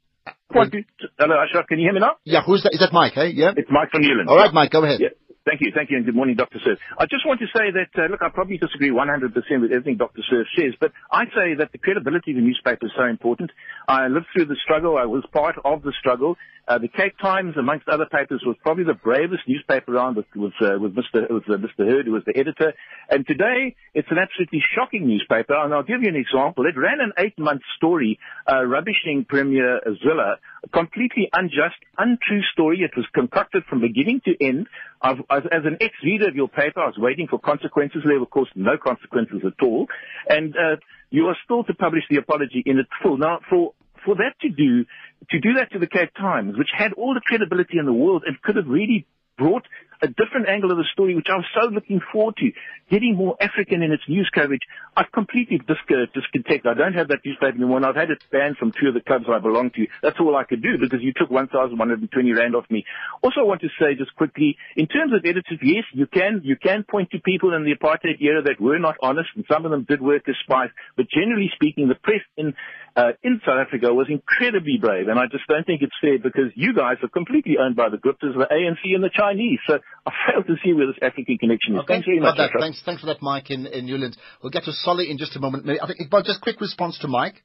Hello, 0.51 1.37
Ashraf. 1.43 1.67
Can 1.67 1.79
you 1.79 1.87
hear 1.87 1.93
me 1.95 2.01
now? 2.01 2.17
Yeah. 2.25 2.43
Who's 2.45 2.63
that? 2.63 2.73
Is 2.75 2.81
that 2.81 2.93
Mike? 2.93 3.13
Hey, 3.15 3.31
yeah. 3.31 3.53
It's 3.57 3.69
Mike 3.71 3.91
from 3.91 4.03
Newlands. 4.03 4.31
All 4.31 4.37
right, 4.37 4.53
Mike. 4.53 4.71
Go 4.71 4.85
ahead. 4.85 5.01
Yeah. 5.01 5.09
Thank 5.49 5.63
you. 5.63 5.73
Thank 5.75 5.89
you. 5.89 5.97
And 5.97 6.05
good 6.05 6.15
morning, 6.15 6.37
Dr. 6.37 6.59
Sir. 6.63 6.77
I 6.99 7.07
just 7.07 7.25
want 7.25 7.41
to 7.41 7.47
say 7.57 7.73
that, 7.73 7.89
uh, 7.97 8.09
look, 8.11 8.21
I 8.21 8.29
probably 8.29 8.59
disagree 8.59 8.91
100% 8.91 9.33
with 9.33 9.73
everything 9.73 9.97
Dr. 9.97 10.21
Sir 10.29 10.45
says, 10.55 10.75
but 10.79 10.93
I 11.11 11.25
say 11.33 11.55
that 11.57 11.73
the 11.73 11.79
credibility 11.79 12.33
of 12.33 12.37
the 12.37 12.43
newspaper 12.43 12.85
is 12.85 12.93
so 12.95 13.05
important. 13.05 13.51
I 13.89 14.09
lived 14.09 14.27
through 14.35 14.45
the 14.45 14.57
struggle. 14.63 14.99
I 14.99 15.07
was 15.07 15.25
part 15.33 15.57
of 15.65 15.81
the 15.81 15.95
struggle. 15.99 16.37
Uh, 16.69 16.77
the 16.77 16.89
Cape 16.89 17.17
Times, 17.19 17.55
amongst 17.57 17.89
other 17.89 18.05
papers, 18.05 18.43
was 18.45 18.55
probably 18.63 18.85
the 18.85 18.93
bravest 18.93 19.43
newspaper 19.49 19.97
around 19.97 20.17
with, 20.17 20.27
with, 20.37 20.53
uh, 20.61 20.79
with 20.79 20.95
Mr. 20.95 21.25
With, 21.31 21.45
uh, 21.49 21.57
Mr. 21.57 21.89
Heard, 21.89 22.05
who 22.05 22.13
was 22.13 22.25
the 22.27 22.37
editor. 22.37 22.75
And 23.09 23.27
today, 23.27 23.75
it's 23.95 24.09
an 24.11 24.19
absolutely 24.19 24.63
shocking 24.77 25.07
newspaper. 25.07 25.55
And 25.55 25.73
I'll 25.73 25.83
give 25.83 26.03
you 26.03 26.11
an 26.11 26.17
example. 26.17 26.67
It 26.67 26.77
ran 26.79 27.01
an 27.01 27.13
eight-month 27.17 27.63
story, 27.79 28.19
uh, 28.47 28.67
rubbishing 28.67 29.25
Premier 29.27 29.81
Zille, 30.05 30.37
a 30.63 30.69
completely 30.69 31.31
unjust, 31.33 31.77
untrue 31.97 32.43
story. 32.53 32.81
It 32.83 32.95
was 32.95 33.07
concocted 33.15 33.65
from 33.65 33.81
beginning 33.81 34.21
to 34.27 34.37
end. 34.45 34.67
I've, 35.01 35.21
as, 35.31 35.45
as 35.51 35.65
an 35.65 35.79
ex-reader 35.81 36.29
of 36.29 36.37
your 36.37 36.49
paper, 36.49 36.81
I 36.81 36.87
was 36.87 36.99
waiting 36.99 37.29
for 37.29 37.39
consequences. 37.39 38.03
There 38.05 38.17
were, 38.17 38.25
of 38.25 38.31
course, 38.31 38.51
no 38.55 38.77
consequences 38.77 39.41
at 39.47 39.65
all. 39.65 39.87
And 40.29 40.55
uh, 40.55 40.77
you 41.09 41.29
are 41.29 41.37
still 41.45 41.65
to 41.65 41.73
publish 41.73 42.05
the 42.11 42.19
apology 42.19 42.63
in 42.67 42.79
its 42.79 42.91
full. 43.03 43.17
Now, 43.17 43.41
for 43.49 43.73
for 44.05 44.17
that 44.17 44.35
to 44.43 44.49
do, 44.49 44.85
to 45.31 45.41
do 45.41 45.55
that 45.55 45.73
to 45.73 45.79
the 45.79 45.87
Cape 45.87 46.15
Times, 46.15 46.57
which 46.57 46.71
had 46.77 46.93
all 46.95 47.15
the 47.15 47.21
credibility 47.21 47.79
in 47.79 47.87
the 47.87 47.93
world 47.93 48.25
and 48.27 48.41
could 48.43 48.57
have 48.57 48.67
really 48.67 49.07
brought 49.37 49.65
a 50.03 50.09
different 50.09 50.49
angle 50.49 50.71
of 50.71 50.79
the 50.79 50.87
story, 50.93 51.15
which 51.15 51.29
I 51.31 51.37
was 51.37 51.47
so 51.55 51.69
looking 51.69 52.01
forward 52.13 52.37
to, 52.39 52.51
getting 52.91 53.17
more 53.17 53.37
African 53.41 53.83
in 53.83 53.93
its 53.93 54.03
news 54.09 54.31
coverage. 54.35 54.63
I've 54.97 55.11
completely 55.13 55.59
disc- 55.59 56.13
disconnected. 56.15 56.67
I 56.67 56.75
don't 56.75 56.95
have 56.95 57.09
that 57.09 57.21
newspaper 57.25 57.57
anymore, 57.57 57.85
I've 57.85 57.97
had 57.97 58.11
it 58.11 58.23
banned 58.31 58.57
from 58.57 58.73
two 58.73 58.89
of 58.89 58.95
the 58.95 59.01
clubs 59.01 59.27
I 59.31 59.39
belong 59.39 59.71
to. 59.71 59.87
That's 60.03 60.19
all 60.21 60.37
I 60.37 60.45
could 60.45 60.63
do 60.63 60.79
because 60.79 61.01
you 61.03 61.13
took 61.17 61.31
1,120 61.31 62.33
rand 62.33 62.57
off 62.57 62.65
me. 62.71 62.85
Also, 63.23 63.41
I 63.41 63.45
want 63.45 63.61
to 63.63 63.69
say 63.79 63.95
just 63.97 64.15
quickly, 64.17 64.57
in 64.77 64.87
terms 64.87 65.13
of 65.13 65.21
editors, 65.25 65.59
yes, 65.63 65.85
you 65.93 66.07
can 66.07 66.41
you 66.45 66.57
can 66.57 66.85
point 66.89 67.11
to 67.11 67.19
people 67.21 67.55
in 67.55 67.65
the 67.65 67.75
apartheid 67.75 68.21
era 68.21 68.43
that 68.43 68.61
were 68.61 68.79
not 68.79 68.97
honest, 69.03 69.31
and 69.37 69.45
some 69.51 69.65
of 69.65 69.71
them 69.71 69.85
did 69.89 70.01
work 70.01 70.29
as 70.29 70.35
spies. 70.43 70.71
But 70.97 71.07
generally 71.11 71.51
speaking, 71.55 71.89
the 71.89 71.95
press 71.95 72.23
in 72.37 72.55
uh, 72.97 73.13
in 73.23 73.41
South 73.47 73.59
Africa 73.65 73.95
was 73.95 74.09
incredibly 74.11 74.79
brave, 74.81 75.09
and 75.09 75.19
I 75.19 75.27
just 75.31 75.47
don't 75.47 75.65
think 75.65 75.83
it's 75.83 75.95
fair 76.01 76.19
because 76.19 76.51
you 76.57 76.75
guys 76.75 76.97
are 77.03 77.09
completely 77.09 77.57
owned 77.59 77.77
by 77.77 77.89
the 77.89 77.97
Guptas, 77.97 78.35
the 78.35 78.49
ANC, 78.51 78.83
and 78.95 79.05
the 79.05 79.11
Chinese. 79.15 79.61
So 79.67 79.79
I 80.07 80.11
fail 80.27 80.43
to 80.45 80.55
see 80.65 80.73
where 80.73 80.87
this 80.87 80.97
African 81.03 81.39
connection 81.39 81.75
is. 81.75 81.81
Okay. 81.81 81.95
Thanks 81.95 82.07
very 82.07 82.21
much. 82.21 82.37
That. 82.37 82.51
Thanks, 82.59 82.83
thanks 82.85 83.01
for 83.01 83.07
that, 83.09 83.21
Mike 83.21 83.51
in, 83.51 83.67
in 83.67 83.87
Newlands. 83.87 84.17
We'll 84.43 84.51
get 84.51 84.65
to 84.65 84.73
Solly 84.73 85.11
in 85.11 85.19
just 85.19 85.37
a 85.37 85.41
moment. 85.41 85.69
I 85.69 85.87
think, 85.87 86.11
but 86.11 86.25
just 86.25 86.41
quick 86.41 86.61
response 86.61 86.99
to 87.01 87.09
Mike. 87.09 87.43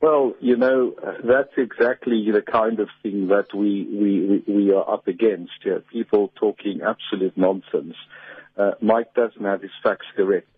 Well, 0.00 0.34
you 0.40 0.56
know, 0.56 0.92
uh, 1.02 1.12
that's 1.24 1.54
exactly 1.56 2.28
the 2.30 2.42
kind 2.42 2.80
of 2.80 2.88
thing 3.02 3.28
that 3.28 3.54
we 3.54 3.88
we 4.46 4.54
we 4.54 4.72
are 4.72 4.88
up 4.88 5.06
against. 5.08 5.52
Yeah, 5.64 5.78
people 5.90 6.30
talking 6.38 6.80
absolute 6.86 7.36
nonsense. 7.36 7.94
Uh, 8.56 8.72
Mike 8.80 9.14
doesn't 9.14 9.42
have 9.42 9.62
his 9.62 9.70
facts 9.82 10.06
correct. 10.16 10.48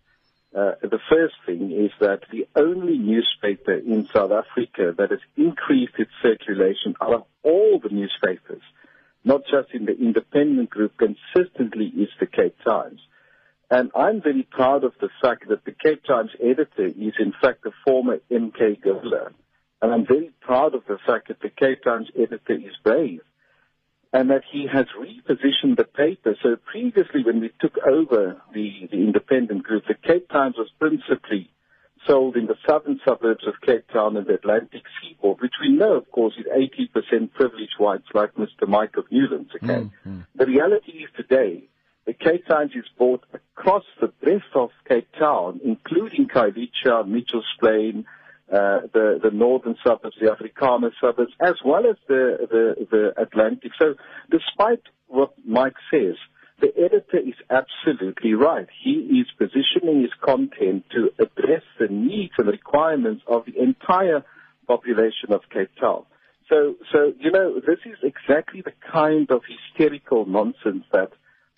Uh, 0.56 0.72
the 0.82 0.98
first 1.10 1.34
thing 1.44 1.70
is 1.70 1.90
that 2.00 2.20
the 2.32 2.46
only 2.56 2.98
newspaper 2.98 3.74
in 3.74 4.08
South 4.14 4.32
Africa 4.32 4.94
that 4.96 5.10
has 5.10 5.20
increased 5.36 5.94
its 5.98 6.10
circulation 6.22 6.94
out 7.00 7.12
of 7.12 7.22
all 7.42 7.78
the 7.82 7.90
newspapers 7.90 8.62
not 9.26 9.42
just 9.50 9.74
in 9.74 9.84
the 9.86 9.98
independent 9.98 10.70
group, 10.70 10.92
consistently 10.96 11.86
is 11.86 12.08
the 12.20 12.26
Cape 12.26 12.56
Times. 12.64 13.00
And 13.68 13.90
I'm 13.96 14.22
very 14.22 14.46
proud 14.48 14.84
of 14.84 14.92
the 15.00 15.08
fact 15.20 15.48
that 15.48 15.64
the 15.64 15.72
Cape 15.72 16.04
Times 16.04 16.30
editor 16.40 16.86
is 16.86 17.14
in 17.18 17.32
fact 17.42 17.66
a 17.66 17.72
former 17.84 18.18
MK 18.30 18.80
Governor. 18.80 19.32
And 19.82 19.92
I'm 19.92 20.06
very 20.06 20.30
proud 20.40 20.76
of 20.76 20.82
the 20.86 20.98
fact 21.04 21.26
that 21.28 21.40
the 21.40 21.50
Cape 21.50 21.82
Times 21.82 22.08
editor 22.16 22.54
is 22.54 22.76
brave 22.84 23.20
and 24.12 24.30
that 24.30 24.42
he 24.50 24.68
has 24.72 24.86
repositioned 24.96 25.76
the 25.76 25.84
paper. 25.84 26.36
So 26.44 26.54
previously 26.64 27.24
when 27.24 27.40
we 27.40 27.50
took 27.60 27.76
over 27.78 28.40
the, 28.54 28.88
the 28.92 28.98
independent 28.98 29.64
group, 29.64 29.82
the 29.88 29.94
Cape 29.94 30.28
Times 30.28 30.54
was 30.56 30.70
principally 30.78 31.50
sold 32.06 32.36
in 32.36 32.46
the 32.46 32.56
southern 32.68 33.00
suburbs 33.04 33.46
of 33.46 33.54
Cape 33.64 33.86
Town 33.92 34.16
and 34.16 34.26
the 34.26 34.34
Atlantic 34.34 34.82
seaboard, 35.00 35.40
which 35.40 35.54
we 35.60 35.70
know, 35.70 35.94
of 35.94 36.10
course, 36.10 36.34
is 36.38 36.46
80% 36.46 37.32
privileged 37.32 37.74
whites 37.78 38.06
like 38.14 38.34
Mr. 38.34 38.68
Mike 38.68 38.96
of 38.96 39.04
Newlands, 39.10 39.50
okay? 39.56 39.88
Mm-hmm. 40.06 40.20
The 40.34 40.46
reality 40.46 40.92
is 40.92 41.10
today, 41.16 41.64
the 42.06 42.12
Cape 42.14 42.46
Times 42.46 42.72
is 42.74 42.84
bought 42.98 43.24
across 43.34 43.84
the 44.00 44.08
breadth 44.08 44.44
of 44.54 44.70
Cape 44.88 45.08
Town, 45.18 45.60
including 45.64 46.28
Khayelitsha, 46.28 47.06
Mitchell's 47.06 47.44
Plain, 47.60 48.06
uh, 48.50 48.82
the, 48.92 49.18
the 49.22 49.30
northern 49.32 49.74
suburbs, 49.84 50.16
the 50.20 50.28
Afrikaner 50.28 50.92
suburbs, 51.00 51.32
as 51.40 51.54
well 51.64 51.84
as 51.88 51.96
the, 52.06 52.46
the, 52.48 52.86
the 52.90 53.20
Atlantic. 53.20 53.72
So 53.76 53.94
despite 54.30 54.82
what 55.08 55.32
Mike 55.44 55.74
says, 55.90 56.14
the 56.60 56.72
editor 56.76 57.18
is 57.18 57.34
absolutely 57.50 58.34
right. 58.34 58.66
He 58.82 59.20
is 59.20 59.26
positioning 59.36 60.02
his 60.02 60.12
content 60.22 60.84
to 60.92 61.10
address 61.18 61.62
the 61.78 61.88
needs 61.88 62.32
and 62.38 62.48
requirements 62.48 63.22
of 63.26 63.44
the 63.44 63.60
entire 63.60 64.24
population 64.66 65.32
of 65.32 65.42
Cape 65.52 65.70
Town. 65.78 66.04
So, 66.48 66.76
so, 66.92 67.12
you 67.18 67.30
know, 67.30 67.60
this 67.60 67.78
is 67.84 67.98
exactly 68.02 68.62
the 68.62 68.72
kind 68.92 69.30
of 69.30 69.42
hysterical 69.46 70.26
nonsense 70.26 70.84
that 70.92 71.10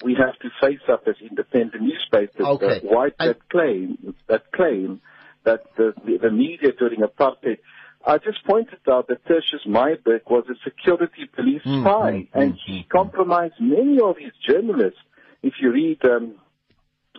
we 0.03 0.15
have 0.15 0.39
to 0.41 0.49
face 0.61 0.81
up 0.91 1.05
as 1.07 1.17
independent 1.21 1.83
newspapers 1.83 2.47
okay. 2.47 2.81
that 2.81 3.13
that 3.19 3.49
claim 3.51 4.15
that 4.29 4.53
claim 4.53 5.01
that 5.45 5.65
the, 5.77 5.93
the 6.23 6.31
media 6.31 6.73
during 6.79 7.01
apartheid 7.01 7.59
I 8.07 8.19
just 8.19 8.45
pointed 8.47 8.79
out 8.91 9.09
that 9.09 9.27
Tertius 9.27 9.63
Myburgh 9.67 10.23
was 10.31 10.45
a 10.49 10.55
security 10.65 11.29
police 11.35 11.63
mm, 11.65 11.83
spy, 11.83 12.13
mm, 12.13 12.29
and 12.33 12.53
mm, 12.55 12.59
he 12.67 12.87
compromised 12.91 13.55
many 13.61 13.99
of 14.01 14.17
his 14.17 14.33
journalists. 14.49 15.01
If 15.43 15.55
you 15.61 15.73
read, 15.73 15.99
um, 16.05 16.37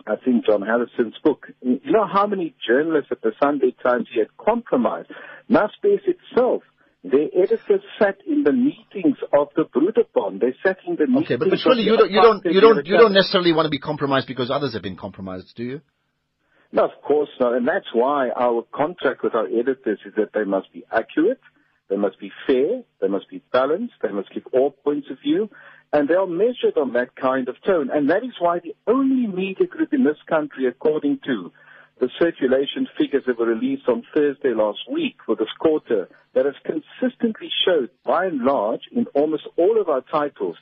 I 0.06 0.16
think 0.16 0.46
John 0.46 0.62
Harrison's 0.62 1.16
book, 1.22 1.46
you 1.62 1.80
know 1.84 2.06
how 2.06 2.26
many 2.26 2.54
journalists 2.66 3.10
at 3.12 3.22
the 3.22 3.32
Sunday 3.42 3.74
Times 3.82 4.08
he 4.12 4.20
had 4.20 4.28
compromised. 4.36 5.10
Naspers 5.50 6.00
itself, 6.06 6.62
their 7.04 7.28
editors 7.34 7.82
sat 7.98 8.18
in 8.26 8.44
the 8.44 8.52
meetings 8.52 9.16
of 9.32 9.48
the 9.56 9.64
Broederbond. 9.64 10.40
They 10.40 10.54
sat 10.64 10.78
in 10.86 10.96
the 10.96 11.06
meetings. 11.06 11.26
Okay, 11.26 11.36
but, 11.36 11.50
but 11.50 11.58
surely 11.58 11.82
you 11.82 11.96
don't, 11.96 12.10
you 12.10 12.20
don't, 12.20 12.44
you 12.44 12.60
don't, 12.60 12.86
you 12.86 12.96
don't 12.96 13.14
necessarily 13.14 13.52
want 13.52 13.66
to 13.66 13.70
be 13.70 13.78
compromised 13.78 14.26
because 14.26 14.50
others 14.50 14.74
have 14.74 14.82
been 14.82 14.96
compromised, 14.96 15.54
do 15.56 15.62
you? 15.62 15.80
No, 16.72 16.84
of 16.84 17.02
course 17.02 17.30
not. 17.40 17.54
And 17.54 17.66
that's 17.66 17.92
why 17.92 18.30
our 18.30 18.64
contract 18.72 19.22
with 19.22 19.34
our 19.34 19.46
editors 19.46 19.98
is 20.04 20.14
that 20.16 20.32
they 20.32 20.44
must 20.44 20.72
be 20.72 20.84
accurate, 20.90 21.40
they 21.88 21.96
must 21.96 22.20
be 22.20 22.30
fair, 22.46 22.82
they 23.00 23.08
must 23.08 23.28
be 23.28 23.42
balanced, 23.52 23.94
they 24.02 24.12
must 24.12 24.32
give 24.32 24.46
all 24.52 24.70
points 24.70 25.08
of 25.10 25.18
view, 25.20 25.50
and 25.92 26.08
they 26.08 26.14
are 26.14 26.26
measured 26.26 26.76
on 26.76 26.92
that 26.92 27.16
kind 27.16 27.48
of 27.48 27.56
tone. 27.66 27.90
And 27.92 28.10
that 28.10 28.22
is 28.22 28.34
why 28.38 28.60
the 28.60 28.76
only 28.86 29.26
media 29.26 29.66
group 29.66 29.92
in 29.92 30.04
this 30.04 30.18
country, 30.28 30.68
according 30.68 31.18
to 31.26 31.50
the 31.98 32.08
circulation 32.18 32.86
figures 32.96 33.24
that 33.26 33.38
were 33.38 33.46
released 33.46 33.88
on 33.88 34.04
Thursday 34.14 34.54
last 34.54 34.78
week 34.90 35.16
for 35.26 35.34
this 35.34 35.50
quarter, 35.58 36.08
that 36.34 36.46
has 36.46 36.54
consistently 36.64 37.50
showed, 37.66 37.90
by 38.04 38.26
and 38.26 38.42
large, 38.42 38.82
in 38.92 39.06
almost 39.14 39.48
all 39.56 39.80
of 39.80 39.88
our 39.88 40.02
titles, 40.02 40.56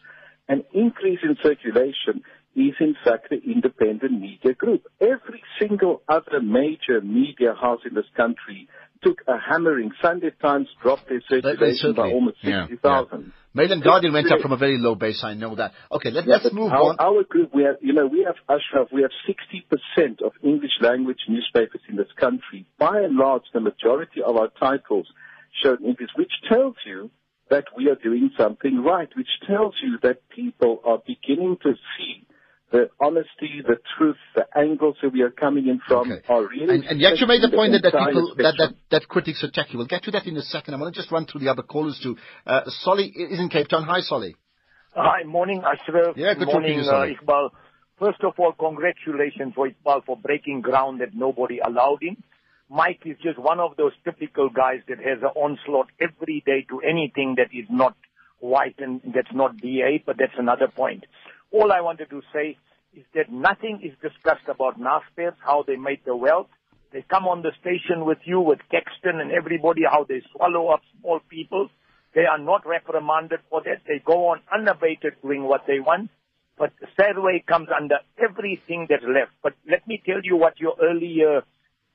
an 0.48 0.64
increase 0.72 1.20
in 1.22 1.36
circulation 1.42 2.22
is 2.58 2.74
in 2.80 2.96
fact 3.04 3.30
the 3.30 3.40
independent 3.42 4.20
media 4.20 4.54
group. 4.54 4.86
Every 5.00 5.42
single 5.60 6.02
other 6.08 6.40
major 6.42 7.00
media 7.02 7.54
house 7.54 7.80
in 7.88 7.94
this 7.94 8.06
country 8.16 8.68
took 9.02 9.22
a 9.26 9.38
hammering. 9.38 9.92
Sunday 10.02 10.30
Times 10.42 10.68
dropped 10.82 11.08
their 11.08 11.22
circulation 11.28 11.94
by 11.94 12.10
almost 12.12 12.38
60,000. 12.42 12.78
Yeah, 12.82 13.18
yeah. 13.18 13.32
Mail 13.54 13.72
and 13.72 13.82
Guardian 13.82 14.12
went 14.12 14.30
up 14.30 14.40
from 14.40 14.52
a 14.52 14.56
very 14.56 14.78
low 14.78 14.94
base. 14.94 15.22
I 15.24 15.34
know 15.34 15.54
that. 15.56 15.72
Okay, 15.90 16.10
let, 16.10 16.28
us 16.28 16.52
move 16.52 16.70
our, 16.70 16.90
on. 16.90 16.96
Our 16.98 17.24
group, 17.24 17.54
we 17.54 17.62
have, 17.64 17.76
you 17.80 17.92
know, 17.92 18.06
we 18.06 18.24
have 18.24 18.36
Ashraf. 18.48 18.88
We 18.92 19.02
have 19.02 19.10
60% 19.26 20.22
of 20.22 20.32
English 20.42 20.72
language 20.80 21.18
newspapers 21.28 21.80
in 21.88 21.96
this 21.96 22.12
country. 22.20 22.66
By 22.78 23.00
and 23.00 23.16
large, 23.16 23.42
the 23.52 23.60
majority 23.60 24.22
of 24.22 24.36
our 24.36 24.48
titles 24.60 25.06
show 25.62 25.76
English, 25.82 26.10
which 26.16 26.32
tells 26.48 26.76
you 26.86 27.10
that 27.50 27.64
we 27.76 27.88
are 27.88 27.96
doing 27.96 28.30
something 28.36 28.82
right, 28.84 29.08
which 29.16 29.28
tells 29.46 29.74
you 29.82 29.98
that 30.02 30.28
people 30.28 30.80
are 30.84 30.98
beginning 31.06 31.56
to 31.62 31.72
see 31.96 32.26
the 32.70 32.90
honesty, 33.00 33.62
the 33.66 33.76
truth, 33.96 34.16
the 34.34 34.44
angles 34.56 34.96
that 35.02 35.12
we 35.12 35.22
are 35.22 35.30
coming 35.30 35.68
in 35.68 35.80
from 35.87 36.10
Okay. 36.12 36.20
are 36.28 36.46
really. 36.46 36.75
And, 36.75 36.84
and 36.84 37.00
you 37.00 37.06
actually 37.06 37.38
made 37.38 37.42
the 37.42 37.54
point 37.56 37.72
that, 37.72 37.82
that 37.82 37.92
people, 38.06 38.34
that, 38.37 38.54
that, 38.58 38.75
that 38.90 39.08
critics 39.08 39.42
are 39.42 39.50
techy. 39.50 39.76
We'll 39.76 39.87
get 39.87 40.02
to 40.04 40.10
that 40.12 40.26
in 40.26 40.37
a 40.37 40.42
second. 40.42 40.75
I 40.75 40.76
want 40.78 40.94
to 40.94 41.00
just 41.00 41.10
run 41.10 41.26
through 41.26 41.40
the 41.40 41.48
other 41.48 41.62
callers 41.62 41.98
too. 42.02 42.16
Uh, 42.46 42.62
Solly 42.66 43.06
is 43.06 43.38
in 43.40 43.48
Cape 43.48 43.68
Town. 43.68 43.84
Hi, 43.84 44.00
Solly. 44.00 44.37
Hi, 44.94 45.25
morning, 45.25 45.62
Ashraf. 45.64 46.16
Yeah, 46.16 46.34
good 46.34 46.46
talking 46.46 46.46
to 46.46 46.52
morning, 46.52 46.78
you, 46.78 46.84
Solly. 46.84 47.16
uh, 47.16 47.25
Iqbal. 47.25 47.50
First 47.98 48.22
of 48.22 48.34
all, 48.38 48.52
congratulations 48.52 49.54
for 49.54 49.68
Iqbal 49.68 50.04
for 50.04 50.16
breaking 50.16 50.60
ground 50.60 51.00
that 51.00 51.14
nobody 51.14 51.58
allowed 51.58 52.02
him. 52.02 52.22
Mike 52.70 53.00
is 53.06 53.16
just 53.22 53.38
one 53.38 53.60
of 53.60 53.76
those 53.76 53.92
typical 54.04 54.50
guys 54.50 54.80
that 54.88 54.98
has 54.98 55.18
an 55.22 55.30
onslaught 55.34 55.88
every 56.00 56.42
day 56.44 56.66
to 56.68 56.80
anything 56.80 57.37
that 57.38 57.48
is 57.56 57.66
not 57.70 57.96
white 58.40 58.76
and 58.78 59.00
that's 59.14 59.32
not 59.34 59.56
DA, 59.56 60.02
but 60.04 60.16
that's 60.18 60.34
another 60.38 60.68
point. 60.68 61.04
All 61.50 61.73
I 61.73 61.81
wanted 61.81 62.11
to 62.11 62.23
say 62.33 62.57
is 62.95 63.05
that 63.14 63.31
nothing 63.31 63.81
is 63.83 63.93
discussed 64.02 64.49
about 64.49 64.78
NASPERS, 64.78 65.35
how 65.40 65.64
they 65.67 65.76
made 65.76 66.00
the 66.05 66.17
wealth. 66.17 66.49
They 66.93 67.05
come 67.09 67.26
on 67.26 67.43
the 67.43 67.52
station 67.61 68.05
with 68.05 68.19
you, 68.25 68.40
with 68.40 68.61
Caxton 68.71 69.21
and 69.21 69.31
everybody, 69.31 69.83
how 69.90 70.05
they 70.05 70.23
swallow 70.35 70.69
up 70.69 70.81
small 71.00 71.21
people. 71.28 71.69
They 72.14 72.25
are 72.25 72.38
not 72.38 72.67
reprimanded 72.67 73.40
for 73.50 73.62
that. 73.62 73.83
They 73.87 74.02
go 74.05 74.28
on 74.28 74.40
unabated 74.52 75.14
doing 75.23 75.45
what 75.45 75.64
they 75.67 75.81
want. 75.81 76.11
But 76.59 76.73
Fairway 76.97 77.45
comes 77.47 77.69
under 77.75 77.97
everything 78.19 78.87
that's 78.88 79.05
left. 79.05 79.33
But 79.43 79.55
let 79.71 79.87
me 79.87 80.02
tell 80.05 80.21
you 80.25 80.37
what 80.37 80.59
your 80.59 80.75
earlier 80.83 81.43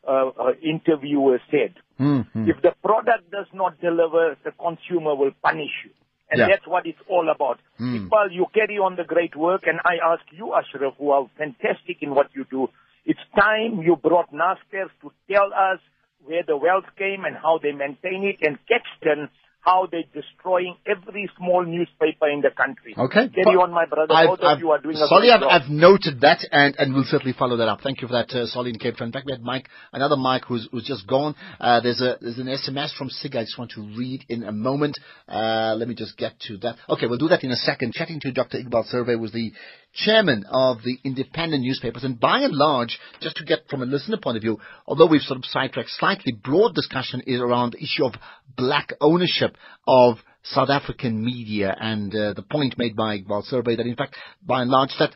uh, 0.08 0.30
uh, 0.30 0.52
interviewer 0.62 1.42
said. 1.52 1.74
Mm-hmm. 2.00 2.50
If 2.50 2.62
the 2.62 2.74
product 2.84 3.30
does 3.32 3.48
not 3.54 3.82
deliver, 3.82 4.38
the 4.44 4.52
consumer 4.52 5.16
will 5.16 5.32
punish 5.44 5.72
you. 5.86 5.92
And 6.34 6.40
Yeah. 6.40 6.48
that's 6.48 6.66
what 6.66 6.88
it's 6.88 7.00
all 7.08 7.30
about. 7.30 7.60
Hmm. 7.78 7.96
Iqbal, 7.96 8.32
you 8.32 8.48
carry 8.54 8.78
on 8.80 8.96
the 8.96 9.04
great 9.04 9.36
work, 9.36 9.68
and 9.68 9.80
I 9.86 9.96
ask 10.04 10.24
you, 10.32 10.56
Ashraf, 10.56 10.96
who 10.98 11.12
are 11.12 11.30
fantastic 11.38 11.98
in 12.02 12.16
what 12.16 12.28
you 12.34 12.44
do, 12.50 12.70
it's 13.06 13.20
time 13.36 13.84
you 13.84 13.96
brought 13.96 14.32
NASPERS 14.34 14.90
to 15.02 15.12
tell 15.32 15.54
us 15.54 15.80
where 16.26 16.42
the 16.42 16.58
wealth 16.58 16.90
came 16.98 17.24
and 17.24 17.36
how 17.36 17.60
they 17.62 17.72
maintain 17.72 18.24
it, 18.24 18.38
and 18.42 18.58
Caxton, 18.68 19.30
how 19.64 19.88
they're 19.90 20.04
destroying 20.14 20.76
every 20.86 21.30
small 21.38 21.64
newspaper 21.66 22.28
in 22.30 22.42
the 22.42 22.50
country. 22.50 22.94
Okay. 22.98 23.30
Carry 23.30 23.56
on, 23.56 23.72
my 23.72 23.86
brother. 23.86 24.14
I've- 24.14 24.28
Both 24.28 24.40
of 24.40 24.46
I've- 24.46 24.60
you 24.62 24.72
are 24.72 24.80
doing 24.80 24.96
a 24.98 25.08
Solly, 25.08 25.32
I've. 25.32 25.42
I've 25.44 25.70
noted 25.70 26.20
that, 26.22 26.46
and, 26.52 26.76
and 26.78 26.94
we'll 26.94 27.06
certainly 27.06 27.34
follow 27.34 27.56
that 27.58 27.68
up. 27.70 27.80
Thank 27.82 28.02
you 28.02 28.08
for 28.10 28.14
that, 28.14 28.30
uh, 28.34 28.46
Solly 28.48 28.72
in 28.72 28.78
Cape 28.80 28.98
Town. 28.98 29.08
In 29.08 29.12
fact, 29.14 29.26
we 29.26 29.32
had 29.32 29.42
Mike, 29.42 29.70
another 29.94 30.18
Mike 30.18 30.44
who's, 30.46 30.68
who's 30.72 30.84
just 30.84 31.08
gone. 31.08 31.36
Uh, 31.60 31.80
there's 31.80 32.02
a 32.02 32.18
there's 32.20 32.40
an 32.40 32.48
SMS 32.48 32.94
from 32.98 33.10
Sig 33.10 33.36
I 33.36 33.44
just 33.44 33.58
want 33.58 33.72
to 33.72 33.82
read 33.82 34.26
in 34.28 34.44
a 34.44 34.52
moment. 34.52 35.00
Uh, 35.30 35.76
let 35.78 35.88
me 35.88 35.96
just 35.96 36.18
get 36.18 36.38
to 36.48 36.58
that. 36.58 36.76
Okay, 36.90 37.08
we'll 37.08 37.18
do 37.18 37.30
that 37.30 37.44
in 37.44 37.52
a 37.52 37.56
second. 37.56 37.94
Chatting 37.94 38.20
to 38.22 38.32
Dr. 38.34 38.58
Iqbal 38.60 38.94
Survé 38.94 39.18
was 39.20 39.32
the 39.32 39.54
chairman 39.94 40.46
of 40.50 40.78
the 40.84 40.98
independent 41.04 41.64
newspapers, 41.64 42.04
and 42.04 42.20
by 42.20 42.40
and 42.40 42.54
large, 42.54 43.00
just 43.22 43.38
to 43.38 43.46
get 43.46 43.68
from 43.70 43.82
a 43.82 43.86
listener 43.86 44.18
point 44.18 44.38
of 44.38 44.44
view, 44.44 44.60
although 44.88 45.08
we've 45.08 45.22
sort 45.22 45.38
of 45.38 45.46
sidetracked 45.46 45.90
slightly, 45.90 46.32
broad 46.32 46.74
discussion 46.76 47.22
is 47.26 47.40
around 47.40 47.74
the 47.74 47.84
issue 47.84 48.06
of 48.06 48.14
black 48.58 48.94
ownership 49.02 49.56
of 49.88 50.18
South 50.46 50.70
African 50.70 51.24
media 51.24 51.76
and 51.80 52.14
uh, 52.14 52.34
the 52.34 52.42
point 52.42 52.78
made 52.78 52.96
by 52.98 53.18
Iqbal 53.18 53.50
Survé 53.50 53.78
that 53.78 53.86
in 53.86 53.96
fact, 53.96 54.16
by 54.46 54.62
and 54.62 54.70
large, 54.70 54.94
that 55.00 55.16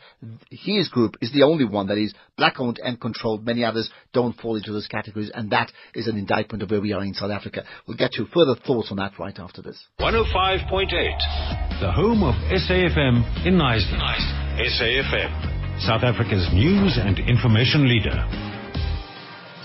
his 0.50 0.88
group 0.88 1.16
is 1.22 1.34
the 1.34 1.44
only 1.44 1.66
one 1.66 1.88
that 1.88 1.98
is 1.98 2.14
black 2.38 2.60
owned 2.60 2.80
and 2.82 3.00
controlled. 3.00 3.46
Many 3.46 3.66
others 3.66 3.90
don't 4.14 4.40
fall 4.40 4.56
into 4.56 4.72
those 4.72 4.88
categories, 4.88 5.30
and 5.34 5.50
that 5.52 5.72
is 5.94 6.08
an 6.08 6.18
indictment 6.18 6.64
of 6.64 6.72
where 6.72 6.82
we 6.82 6.94
are 6.94 7.04
in 7.04 7.14
South 7.14 7.32
Africa. 7.32 7.66
We'll 7.88 7.98
get 7.98 8.14
to 8.14 8.26
further 8.28 8.56
thoughts 8.56 8.88
on 8.90 8.98
that 8.98 9.20
right 9.20 9.38
after 9.38 9.62
this. 9.62 9.84
105.8, 10.00 11.82
the 11.82 11.92
home 11.92 12.24
of 12.24 12.36
SAFM 12.50 13.46
in 13.46 13.56
Knysna. 13.56 14.47
SAFM, 14.58 15.80
South 15.86 16.02
Africa's 16.02 16.50
news 16.52 16.98
and 16.98 17.20
information 17.30 17.88
leader. 17.88 18.47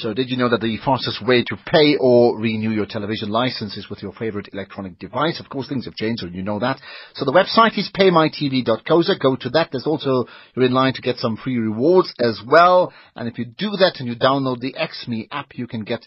So 0.00 0.14
did 0.14 0.30
you 0.30 0.38
know 0.38 0.48
that 0.48 0.62
the 0.62 0.78
fastest 0.82 1.22
way 1.26 1.44
to 1.44 1.58
pay 1.66 1.94
or 2.00 2.38
renew 2.38 2.70
your 2.70 2.86
television 2.86 3.28
license 3.28 3.76
is 3.76 3.90
with 3.90 4.02
your 4.02 4.12
favorite 4.12 4.48
electronic 4.50 4.98
device? 4.98 5.38
Of 5.38 5.50
course, 5.50 5.68
things 5.68 5.84
have 5.84 5.94
changed, 5.94 6.22
and 6.22 6.34
you 6.34 6.42
know 6.42 6.58
that. 6.58 6.80
So 7.14 7.26
the 7.26 7.32
website 7.32 7.76
is 7.76 7.90
paymytv.coza. 7.94 9.20
Go 9.20 9.36
to 9.36 9.50
that. 9.50 9.68
There's 9.70 9.86
also, 9.86 10.24
you're 10.56 10.64
in 10.64 10.72
line 10.72 10.94
to 10.94 11.02
get 11.02 11.16
some 11.16 11.36
free 11.36 11.58
rewards 11.58 12.14
as 12.18 12.40
well. 12.50 12.94
And 13.14 13.28
if 13.28 13.36
you 13.36 13.44
do 13.44 13.72
that 13.72 13.96
and 13.98 14.08
you 14.08 14.16
download 14.16 14.60
the 14.60 14.72
XMe 14.72 15.28
app, 15.30 15.58
you 15.58 15.66
can 15.66 15.84
get 15.84 16.06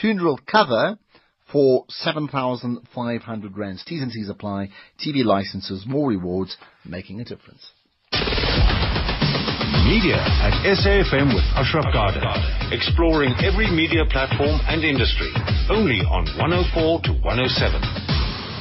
funeral 0.00 0.40
cover 0.50 0.98
for 1.52 1.84
7,500 1.90 3.58
rands. 3.58 3.84
T's 3.84 4.00
and 4.00 4.10
C's 4.10 4.30
apply. 4.30 4.70
TV 4.98 5.22
licenses, 5.22 5.84
more 5.86 6.08
rewards, 6.08 6.56
making 6.86 7.20
a 7.20 7.24
difference. 7.24 7.72
Media 9.82 10.14
at 10.14 10.54
SAFM 10.62 11.34
with 11.34 11.42
Ashraf 11.58 11.90
Garda. 11.92 12.22
Exploring 12.70 13.34
every 13.42 13.66
media 13.70 14.06
platform 14.08 14.60
and 14.70 14.84
industry. 14.84 15.34
Only 15.68 16.06
on 16.06 16.30
104 16.38 17.02
to 17.02 17.12
107. 17.18 18.14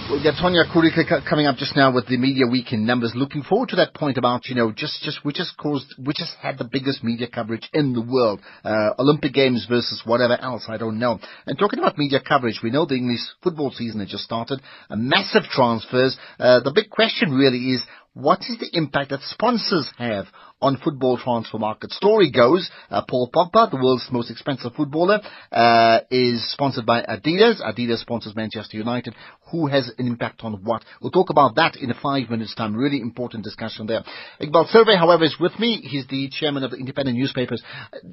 We'll 0.09 0.21
get 0.21 0.35
Tonya 0.35 0.65
Kurika 0.69 1.27
coming 1.27 1.47
up 1.47 1.55
just 1.55 1.77
now 1.77 1.93
with 1.93 2.07
the 2.07 2.17
Media 2.17 2.45
Week 2.45 2.73
in 2.73 2.85
numbers. 2.85 3.13
Looking 3.15 3.41
forward 3.41 3.69
to 3.69 3.77
that 3.77 3.93
point 3.93 4.17
about, 4.17 4.47
you 4.47 4.55
know, 4.55 4.71
just, 4.71 5.01
just, 5.01 5.23
which 5.23 5.37
has 5.37 5.49
caused, 5.57 5.95
which 5.97 6.17
has 6.19 6.31
had 6.41 6.57
the 6.57 6.69
biggest 6.69 7.03
media 7.03 7.27
coverage 7.27 7.69
in 7.73 7.93
the 7.93 8.01
world. 8.01 8.41
Uh, 8.65 8.89
Olympic 8.99 9.33
Games 9.33 9.65
versus 9.69 10.01
whatever 10.05 10.39
else, 10.39 10.65
I 10.67 10.77
don't 10.77 10.99
know. 10.99 11.19
And 11.45 11.57
talking 11.57 11.79
about 11.79 11.97
media 11.97 12.19
coverage, 12.19 12.59
we 12.61 12.69
know 12.69 12.85
the 12.85 12.95
English 12.95 13.21
football 13.41 13.71
season 13.71 14.01
has 14.01 14.09
just 14.09 14.25
started. 14.25 14.61
A 14.89 14.97
massive 14.97 15.43
transfers. 15.43 16.17
Uh, 16.37 16.59
the 16.59 16.73
big 16.75 16.89
question 16.89 17.31
really 17.31 17.71
is, 17.71 17.83
what 18.13 18.41
is 18.41 18.59
the 18.59 18.69
impact 18.73 19.09
that 19.09 19.21
sponsors 19.21 19.89
have 19.97 20.25
on 20.63 20.77
football 20.77 21.17
transfer 21.17 21.59
market? 21.59 21.91
Story 21.91 22.31
goes, 22.31 22.69
uh, 22.89 23.01
Paul 23.07 23.29
Pogba, 23.33 23.69
the 23.69 23.77
world's 23.77 24.07
most 24.11 24.31
expensive 24.31 24.73
footballer, 24.73 25.19
uh, 25.51 25.99
is 26.09 26.51
sponsored 26.51 26.85
by 26.85 27.01
Adidas. 27.01 27.61
Adidas 27.61 27.99
sponsors 27.99 28.35
Manchester 28.35 28.77
United. 28.77 29.13
Who 29.51 29.67
has 29.67 29.91
an 29.97 30.07
impact 30.07 30.41
on 30.43 30.53
what? 30.63 30.83
We'll 31.01 31.11
talk 31.11 31.29
about 31.29 31.55
that 31.55 31.75
in 31.75 31.91
a 31.91 31.93
five 31.93 32.29
minutes 32.29 32.55
time. 32.55 32.75
Really 32.75 33.01
important 33.01 33.43
discussion 33.43 33.85
there. 33.85 34.03
Iqbal 34.41 34.73
Survé, 34.73 34.97
however, 34.97 35.25
is 35.25 35.35
with 35.39 35.59
me. 35.59 35.81
He's 35.81 36.07
the 36.07 36.29
chairman 36.31 36.63
of 36.63 36.71
the 36.71 36.77
independent 36.77 37.17
newspapers. 37.17 37.61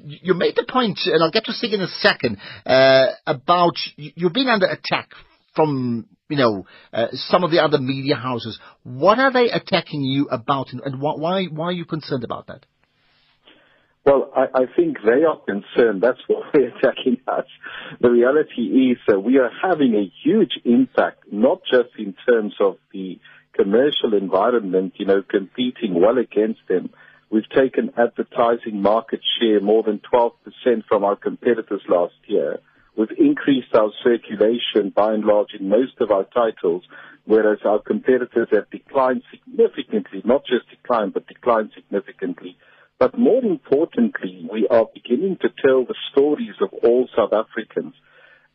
You 0.05 0.33
made 0.33 0.55
the 0.55 0.65
point, 0.69 0.99
and 1.05 1.23
I'll 1.23 1.31
get 1.31 1.45
to 1.45 1.53
Sig 1.53 1.73
in 1.73 1.81
a 1.81 1.87
second, 1.87 2.37
uh, 2.65 3.07
about 3.25 3.75
you- 3.95 4.11
you've 4.15 4.33
been 4.33 4.49
under 4.49 4.67
attack 4.67 5.09
from 5.55 6.05
you 6.31 6.37
know, 6.37 6.65
uh, 6.93 7.07
some 7.11 7.43
of 7.43 7.51
the 7.51 7.59
other 7.59 7.77
media 7.77 8.15
houses. 8.15 8.57
What 8.83 9.19
are 9.19 9.31
they 9.31 9.49
attacking 9.51 10.01
you 10.01 10.27
about, 10.31 10.71
and, 10.71 10.95
wh- 10.95 11.19
why 11.19 11.45
why 11.45 11.65
are 11.65 11.71
you 11.73 11.85
concerned 11.85 12.23
about 12.23 12.47
that? 12.47 12.65
Well, 14.05 14.31
I, 14.35 14.61
I 14.61 14.65
think 14.75 14.97
they 15.05 15.23
are 15.23 15.39
concerned. 15.45 16.01
That's 16.01 16.21
why 16.27 16.49
they're 16.53 16.75
attacking 16.77 17.17
us. 17.27 17.45
The 17.99 18.09
reality 18.09 18.91
is 18.91 18.97
that 19.07 19.19
we 19.19 19.37
are 19.37 19.51
having 19.61 19.93
a 19.93 20.11
huge 20.23 20.53
impact, 20.65 21.25
not 21.31 21.61
just 21.69 21.89
in 21.99 22.15
terms 22.27 22.55
of 22.59 22.77
the 22.93 23.19
commercial 23.53 24.13
environment, 24.17 24.93
you 24.95 25.05
know, 25.05 25.21
competing 25.21 25.99
well 25.99 26.17
against 26.17 26.61
them. 26.67 26.89
We've 27.29 27.49
taken 27.49 27.91
advertising 27.97 28.81
market 28.81 29.19
share 29.39 29.61
more 29.61 29.83
than 29.83 30.01
12% 30.11 30.31
from 30.87 31.03
our 31.03 31.15
competitors 31.15 31.81
last 31.87 32.15
year. 32.25 32.59
We've 32.95 33.17
increased 33.17 33.73
our 33.73 33.91
circulation 34.03 34.91
by 34.95 35.13
and 35.13 35.23
large 35.23 35.53
in 35.57 35.69
most 35.69 35.93
of 36.01 36.11
our 36.11 36.25
titles, 36.25 36.83
whereas 37.25 37.59
our 37.63 37.79
competitors 37.79 38.49
have 38.51 38.69
declined 38.69 39.23
significantly, 39.31 40.21
not 40.25 40.45
just 40.45 40.69
declined, 40.69 41.13
but 41.13 41.27
declined 41.27 41.71
significantly. 41.73 42.57
But 42.99 43.17
more 43.17 43.43
importantly, 43.43 44.47
we 44.51 44.67
are 44.67 44.85
beginning 44.93 45.37
to 45.41 45.49
tell 45.65 45.85
the 45.85 45.95
stories 46.11 46.55
of 46.61 46.71
all 46.83 47.07
South 47.15 47.33
Africans. 47.33 47.95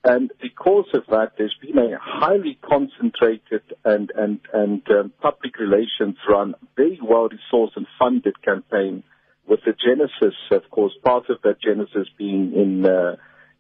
And 0.04 0.30
because 0.40 0.86
of 0.94 1.02
that, 1.08 1.32
there's 1.36 1.56
been 1.60 1.78
a 1.78 1.98
highly 2.00 2.56
concentrated 2.62 3.62
and, 3.84 4.12
and, 4.14 4.38
and 4.52 4.82
um, 4.90 5.12
public 5.20 5.58
relations 5.58 6.16
run, 6.28 6.54
very 6.76 7.00
well 7.02 7.28
resourced 7.28 7.76
and 7.76 7.86
funded 7.98 8.40
campaign 8.42 9.02
with 9.48 9.60
the 9.64 9.72
genesis, 9.72 10.36
of 10.52 10.70
course, 10.70 10.92
part 11.04 11.28
of 11.28 11.38
that 11.42 11.60
genesis 11.60 12.08
being 12.16 12.52
in, 12.54 12.86
uh, 12.86 13.16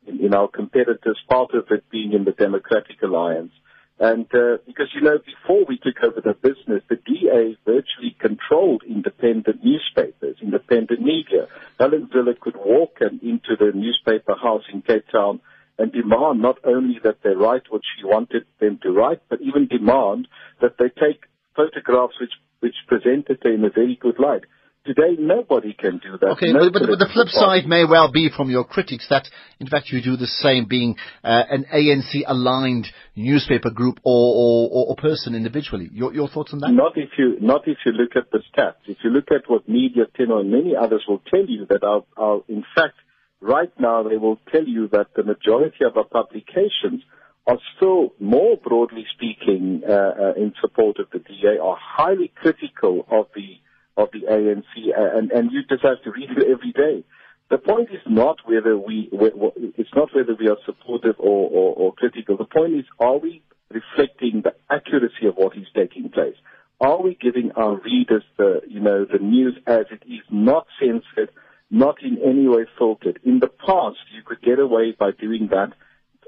in, 0.06 0.24
in 0.24 0.34
our 0.34 0.48
competitors, 0.48 1.18
part 1.28 1.54
of 1.54 1.66
it 1.70 1.88
being 1.90 2.12
in 2.12 2.24
the 2.24 2.32
Democratic 2.32 3.02
Alliance. 3.02 3.52
And 3.98 4.26
uh, 4.34 4.58
because, 4.66 4.88
you 4.94 5.00
know, 5.00 5.18
before 5.24 5.64
we 5.66 5.78
took 5.78 6.02
over 6.02 6.20
the 6.20 6.34
business, 6.34 6.82
the 6.88 6.96
DA 6.96 7.56
virtually 7.64 8.14
controlled 8.18 8.82
independent 8.86 9.64
newspapers, 9.64 10.36
independent 10.42 11.00
media. 11.00 11.48
Helen 11.80 12.10
Zille 12.14 12.38
could 12.38 12.56
walk 12.56 12.98
into 13.00 13.56
the 13.58 13.72
newspaper 13.74 14.34
house 14.34 14.64
in 14.72 14.82
Cape 14.82 15.06
Town 15.10 15.40
and 15.78 15.92
demand 15.92 16.42
not 16.42 16.58
only 16.64 16.98
that 17.04 17.22
they 17.22 17.30
write 17.30 17.70
what 17.70 17.82
she 17.96 18.04
wanted 18.04 18.44
them 18.60 18.78
to 18.82 18.90
write, 18.90 19.22
but 19.30 19.40
even 19.40 19.66
demand 19.66 20.28
that 20.60 20.76
they 20.78 20.88
take 20.88 21.22
photographs 21.54 22.20
which, 22.20 22.32
which 22.60 22.74
presented 22.86 23.38
her 23.42 23.52
in 23.52 23.64
a 23.64 23.70
very 23.70 23.96
good 24.00 24.18
light. 24.18 24.44
Today, 24.86 25.16
nobody 25.18 25.74
can 25.74 25.98
do 25.98 26.16
that. 26.20 26.26
Okay, 26.38 26.52
no 26.52 26.70
but, 26.70 26.82
but, 26.86 26.98
the 26.98 27.10
flip 27.12 27.26
party. 27.26 27.62
side 27.62 27.66
may 27.66 27.84
well 27.84 28.10
be 28.12 28.30
from 28.34 28.50
your 28.50 28.64
critics 28.64 29.06
that, 29.10 29.28
in 29.58 29.66
fact, 29.66 29.90
you 29.90 30.00
do 30.00 30.16
the 30.16 30.26
same, 30.26 30.66
being 30.66 30.96
uh, 31.24 31.42
an 31.50 31.66
ANC-aligned 31.74 32.86
newspaper 33.16 33.70
group 33.70 33.98
or, 34.04 34.70
or, 34.70 34.86
or 34.88 34.96
person 34.96 35.34
individually. 35.34 35.90
Your, 35.92 36.14
your 36.14 36.28
thoughts 36.28 36.52
on 36.52 36.60
that? 36.60 36.70
Not 36.70 36.96
if 36.96 37.10
you 37.18 37.36
not 37.40 37.66
if 37.66 37.78
you 37.84 37.92
look 37.92 38.14
at 38.14 38.30
the 38.30 38.40
stats. 38.54 38.86
If 38.86 38.98
you 39.02 39.10
look 39.10 39.26
at 39.30 39.50
what 39.50 39.68
Media 39.68 40.04
Tenor 40.16 40.40
and 40.40 40.50
many 40.50 40.76
others 40.76 41.04
will 41.08 41.22
tell 41.30 41.44
you 41.44 41.66
that 41.68 41.82
our 41.82 42.42
in 42.48 42.64
fact 42.74 42.94
right 43.40 43.72
now 43.78 44.02
they 44.02 44.16
will 44.16 44.38
tell 44.52 44.64
you 44.64 44.88
that 44.88 45.08
the 45.16 45.24
majority 45.24 45.84
of 45.84 45.96
our 45.96 46.04
publications 46.04 47.02
are 47.46 47.58
still 47.76 48.12
more 48.18 48.56
broadly 48.56 49.06
speaking 49.14 49.82
uh, 49.88 49.92
uh, 49.92 50.32
in 50.36 50.52
support 50.60 50.98
of 50.98 51.06
the 51.12 51.20
DA 51.20 51.58
are 51.62 51.76
highly 51.80 52.32
critical 52.34 53.06
of 53.10 53.26
the 53.34 53.58
of 53.96 54.08
the 54.12 54.20
ANC 54.30 54.64
and 54.94 55.30
and 55.32 55.50
you 55.52 55.62
just 55.68 55.82
have 55.82 56.02
to 56.02 56.10
read 56.10 56.30
it 56.30 56.44
every 56.48 56.72
day. 56.72 57.04
The 57.48 57.58
point 57.58 57.90
is 57.90 58.00
not 58.06 58.38
whether 58.44 58.76
we 58.76 59.08
it's 59.12 59.94
not 59.94 60.14
whether 60.14 60.34
we 60.34 60.48
are 60.48 60.58
supportive 60.66 61.16
or, 61.18 61.48
or, 61.50 61.74
or 61.76 61.94
critical. 61.94 62.36
The 62.36 62.44
point 62.44 62.74
is 62.74 62.84
are 62.98 63.18
we 63.18 63.42
reflecting 63.70 64.42
the 64.42 64.54
accuracy 64.70 65.26
of 65.26 65.36
what 65.36 65.56
is 65.56 65.66
taking 65.74 66.10
place? 66.10 66.36
Are 66.80 67.00
we 67.00 67.16
giving 67.20 67.52
our 67.52 67.80
readers 67.80 68.24
the 68.36 68.60
you 68.68 68.80
know 68.80 69.04
the 69.04 69.18
news 69.18 69.56
as 69.66 69.86
it 69.90 70.02
is, 70.06 70.22
not 70.30 70.66
censored, 70.78 71.30
not 71.70 72.02
in 72.02 72.18
any 72.22 72.48
way 72.48 72.66
filtered? 72.76 73.20
In 73.24 73.40
the 73.40 73.48
past, 73.48 73.98
you 74.14 74.22
could 74.24 74.42
get 74.42 74.58
away 74.58 74.94
by 74.98 75.12
doing 75.12 75.48
that 75.52 75.72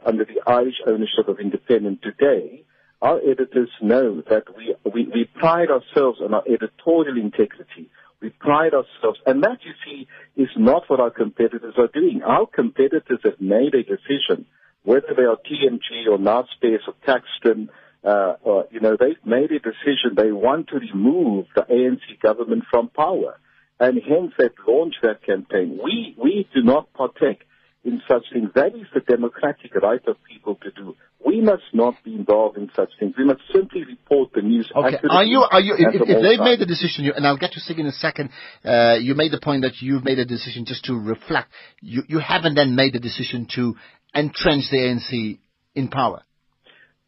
under 0.07 0.25
the 0.25 0.41
Irish 0.47 0.77
ownership 0.87 1.29
of 1.29 1.41
Independent. 1.41 2.01
Today, 2.03 2.65
our 3.01 3.19
editors 3.19 3.71
know 3.81 4.23
that 4.29 4.45
we, 4.57 4.75
we, 4.93 5.05
we 5.13 5.25
pride 5.25 5.69
ourselves 5.71 6.19
on 6.23 6.35
our 6.35 6.43
editorial 6.47 7.17
integrity. 7.17 7.91
We 8.21 8.31
pride 8.31 8.75
ourselves, 8.75 9.21
and 9.27 9.45
that 9.45 9.59
you 9.65 9.73
see 9.85 10.09
is 10.37 10.49
not 10.57 10.83
what 10.89 10.99
our 10.99 11.11
competitors 11.11 11.75
are 11.79 11.87
doing. 11.87 12.23
Our 12.25 12.47
competitors 12.47 13.21
have 13.23 13.41
made 13.41 13.75
a 13.75 13.85
decision, 13.85 14.47
whether 14.83 15.15
they 15.17 15.23
are 15.23 15.37
TMG 15.37 16.09
or 16.11 16.19
Naspers 16.19 16.81
or 16.89 16.95
Caxton, 17.07 17.69
uh, 18.03 18.35
or, 18.43 18.67
you 18.73 18.81
know, 18.81 18.97
they've 18.99 19.25
made 19.25 19.53
a 19.53 19.61
decision. 19.61 20.17
They 20.17 20.33
want 20.33 20.69
to 20.69 20.79
remove 20.79 21.47
the 21.55 21.63
ANC 21.63 22.21
government 22.21 22.65
from 22.71 22.89
power, 22.89 23.39
and 23.79 24.01
hence 24.03 24.33
they've 24.37 24.51
launched 24.67 24.99
that 25.03 25.23
campaign. 25.23 25.79
We 25.83 26.17
we 26.21 26.49
do 26.53 26.63
not 26.63 26.93
partake 26.95 27.43
in 27.85 28.03
such 28.09 28.25
things. 28.33 28.51
That 28.55 28.75
is 28.75 28.87
the 28.93 29.01
democratic 29.01 29.75
right 29.75 30.01
of 30.07 30.17
people 30.25 30.57
to 30.57 30.71
do. 30.71 30.97
We 31.25 31.41
must 31.41 31.63
not 31.73 31.95
be 32.05 32.15
involved 32.15 32.57
in 32.57 32.71
such 32.75 32.91
things. 32.99 33.15
We 33.17 33.25
must 33.25 33.41
simply 33.53 33.85
report 33.85 34.33
the 34.35 34.43
news 34.43 34.71
Okay. 34.75 34.97
Are 35.09 35.25
you, 35.25 35.41
are 35.41 35.61
you, 35.61 35.75
if, 35.79 36.03
if 36.03 36.23
they've 36.23 36.39
sides. 36.39 36.41
made 36.41 36.61
the 36.61 36.67
decision, 36.67 37.05
you, 37.05 37.13
and 37.15 37.27
I'll 37.27 37.37
get 37.37 37.53
to 37.53 37.61
Sig 37.61 37.79
in 37.79 37.87
a 37.87 37.93
second, 37.93 38.31
uh, 38.65 38.97
you 39.01 39.15
made 39.15 39.33
the 39.33 39.41
point 39.41 39.63
that 39.63 39.81
you've 39.81 40.05
made 40.05 40.19
a 40.19 40.25
decision 40.25 40.65
just 40.65 40.85
to 40.85 40.95
reflect. 40.95 41.51
You, 41.81 42.03
you 42.09 42.19
haven't 42.19 42.55
then 42.55 42.77
made 42.77 42.95
the 42.95 43.01
decision 43.01 43.47
to 43.55 43.75
entrench 44.15 44.65
the 44.71 44.79
ANC 44.79 45.39
in 45.75 45.89
power. 45.89 46.23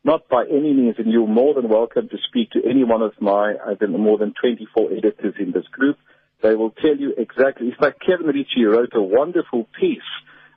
Not 0.03 0.29
by 0.29 0.45
any 0.49 0.73
means, 0.73 0.97
and 0.99 1.13
you're 1.13 1.27
more 1.27 1.55
than 1.55 1.69
welcome 1.69 2.09
to 2.09 2.17
speak 2.29 2.53
to 2.53 2.61
any 2.69 2.85
one 2.85 3.03
of 3.03 3.13
my, 3.21 3.55
I 3.67 3.75
think, 3.75 3.91
more 3.91 4.17
than 4.17 4.33
24 4.41 4.93
editors 4.93 5.35
in 5.39 5.53
this 5.53 5.67
group. 5.71 5.99
They 6.43 6.55
will 6.55 6.71
tell 6.71 6.97
you 6.97 7.13
exactly. 7.19 7.67
In 7.67 7.75
fact, 7.79 8.01
Kevin 8.01 8.27
Ritchie 8.27 8.65
wrote 8.65 8.93
a 8.95 9.03
wonderful 9.03 9.69
piece 9.79 9.99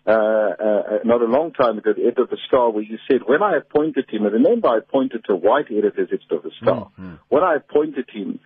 uh, 0.06 0.12
uh, 0.12 0.84
not 1.06 1.22
a 1.22 1.26
long 1.26 1.54
time 1.54 1.78
ago, 1.78 1.94
the 1.96 2.04
editor 2.04 2.24
of 2.24 2.30
the 2.30 2.38
Star, 2.48 2.70
where 2.70 2.84
you 2.84 2.98
said, 3.10 3.22
when 3.26 3.42
I 3.42 3.58
appointed 3.58 4.06
him, 4.10 4.26
and 4.26 4.34
remember 4.34 4.68
I 4.68 4.78
appointed 4.80 5.24
to 5.26 5.36
white 5.36 5.68
editors 5.72 6.10
instead 6.12 6.36
of 6.36 6.44
the 6.44 6.52
Star, 6.62 6.92
when 7.30 7.44
I 7.44 7.56
appointed 7.56 8.10
him, 8.12 8.40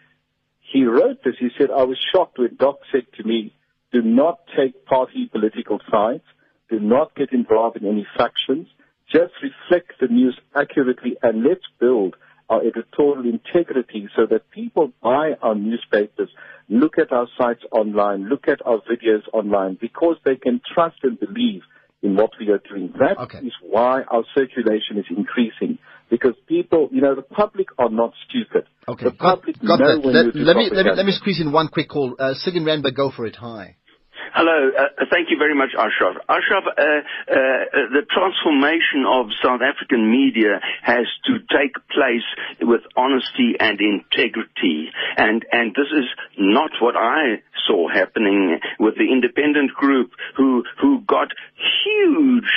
he 0.72 0.86
wrote 0.86 1.24
this, 1.24 1.36
he 1.40 1.50
said, 1.58 1.70
I 1.72 1.84
was 1.84 1.98
shocked 2.14 2.38
when 2.38 2.56
Doc 2.58 2.80
said 2.92 3.08
to 3.18 3.24
me, 3.24 3.54
do 3.92 4.02
not 4.02 4.40
take 4.56 4.86
party 4.86 5.30
political 5.32 5.80
sides, 5.90 6.24
do 6.70 6.80
not 6.80 7.16
get 7.16 7.32
involved 7.32 7.78
in 7.78 7.88
any 7.88 8.06
factions, 8.18 8.68
just 9.12 9.34
reflect 9.42 9.94
the 10.00 10.08
news 10.08 10.38
accurately 10.54 11.16
and 11.24 11.44
let's 11.44 11.64
build 11.80 12.16
our 12.50 12.62
editorial 12.66 13.26
integrity 13.26 14.08
so 14.16 14.26
that 14.30 14.50
people 14.52 14.92
buy 15.02 15.32
our 15.42 15.56
newspapers, 15.56 16.30
look 16.70 16.98
at 16.98 17.12
our 17.12 17.28
sites 17.38 17.64
online, 17.72 18.30
look 18.30 18.48
at 18.48 18.66
our 18.66 18.80
videos 18.90 19.24
online, 19.34 19.78
because 19.80 20.16
they 20.24 20.36
can 20.36 20.62
trust 20.74 20.98
and 21.04 21.20
believe 21.20 21.62
in 22.02 22.16
what 22.16 22.32
we 22.40 22.50
are 22.50 22.62
doing. 22.70 22.94
That 23.00 23.14
is 23.14 23.18
Okay. 23.24 23.52
why 23.62 24.04
our 24.04 24.24
circulation 24.36 24.98
is 24.98 25.06
increasing. 25.10 25.78
Because 26.10 26.36
people, 26.48 26.88
you 26.94 27.02
know, 27.02 27.16
the 27.16 27.22
public 27.22 27.68
are 27.78 27.90
not 27.90 28.14
stupid. 28.30 28.64
Okay, 28.88 29.06
The 29.06 29.12
public 29.12 29.60
got 29.60 29.80
know 29.80 29.98
that. 29.98 30.06
when 30.06 30.14
Let, 30.16 30.26
you 30.28 30.32
do 30.32 30.40
let 30.40 30.56
me, 30.56 30.70
let 30.72 30.86
me, 30.86 30.92
let 30.96 31.06
me 31.06 31.12
squeeze 31.12 31.42
in 31.42 31.52
one 31.52 31.68
quick 31.68 31.90
call. 31.90 32.16
Uh, 32.18 32.34
Sig 32.36 32.56
in 32.56 32.64
go 32.96 33.12
for 33.12 33.26
it. 33.26 33.36
Hi. 33.36 33.76
Hello. 34.34 34.70
Uh, 34.70 35.06
thank 35.12 35.30
you 35.30 35.38
very 35.38 35.56
much, 35.56 35.70
Ashraf. 35.78 36.18
Ashraf, 36.28 36.64
uh, 36.68 36.72
uh, 36.72 37.36
the 37.94 38.04
transformation 38.12 39.06
of 39.08 39.28
South 39.44 39.62
African 39.62 40.10
media 40.12 40.60
has 40.82 41.06
to 41.26 41.40
take 41.48 41.74
place 41.90 42.26
with 42.62 42.82
honesty 42.96 43.56
and 43.60 43.80
integrity. 43.80 44.92
And, 45.18 45.46
and 45.52 45.72
this 45.72 45.88
is 45.92 46.06
not 46.38 46.72
what 46.82 46.96
I 46.96 47.42
saw 47.68 47.88
happening 47.90 48.60
with 48.80 48.96
the 48.96 49.12
independent 49.12 49.72
group 49.74 50.12
who, 50.36 50.64
who 50.82 51.02
got 51.02 51.30
huge 51.58 52.52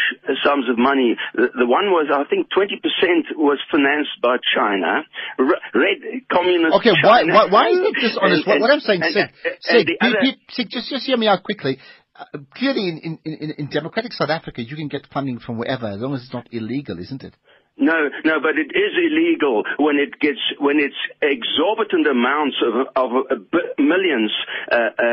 sums 0.45 0.69
of 0.69 0.79
money. 0.79 1.17
The, 1.35 1.67
one 1.67 1.91
was, 1.91 2.09
I 2.13 2.25
think, 2.29 2.49
20% 2.53 3.37
was 3.37 3.59
financed 3.71 4.21
by 4.23 4.37
China. 4.55 5.03
Red 5.39 5.99
communist 6.31 6.77
Okay, 6.77 6.93
why, 7.03 7.25
why, 7.25 7.47
why 7.51 7.69
is 7.71 7.79
it 7.81 7.95
dishonest? 7.95 8.47
And- 8.47 8.61
what, 8.61 8.61
what 8.61 8.71
I'm 8.71 8.81
saying, 8.81 9.03
and- 9.03 9.13
Sig, 9.15 9.23
and- 9.45 9.57
Sig, 9.61 9.77
and 9.77 9.89
the 9.89 9.97
pe- 10.01 10.07
other- 10.09 10.37
Sig, 10.51 10.67
just, 10.71 10.91
just 10.91 11.07
hear 11.07 11.17
me 11.17 11.29
out 11.29 11.43
quickly. 11.43 11.79
Uh, 12.15 12.25
clearly, 12.55 12.89
in, 12.89 13.19
in, 13.25 13.35
in, 13.35 13.51
in 13.57 13.67
democratic 13.71 14.13
South 14.13 14.29
Africa, 14.31 14.63
you 14.63 14.77
can 14.77 14.89
get 14.89 15.07
funding 15.13 15.39
from 15.39 15.57
wherever, 15.59 15.87
as 15.87 16.01
long 16.01 16.15
as 16.15 16.23
it's 16.23 16.35
not 16.35 16.47
illegal, 16.53 16.99
isn't 16.99 17.23
it? 17.23 17.35
No, 17.79 18.11
no, 18.27 18.41
but 18.41 18.59
it 18.59 18.77
is 18.77 18.93
illegal 18.99 19.65
when 19.79 19.97
it 19.97 20.19
gets 20.21 20.41
when 20.59 20.77
it's 20.79 20.99
exorbitant 21.23 22.07
amounts 22.07 22.57
of 22.61 22.75
of 22.95 23.11
uh, 23.31 23.37
millions 23.79 24.31
uh, 24.71 24.77
uh, 24.77 24.83
uh, 25.01 25.09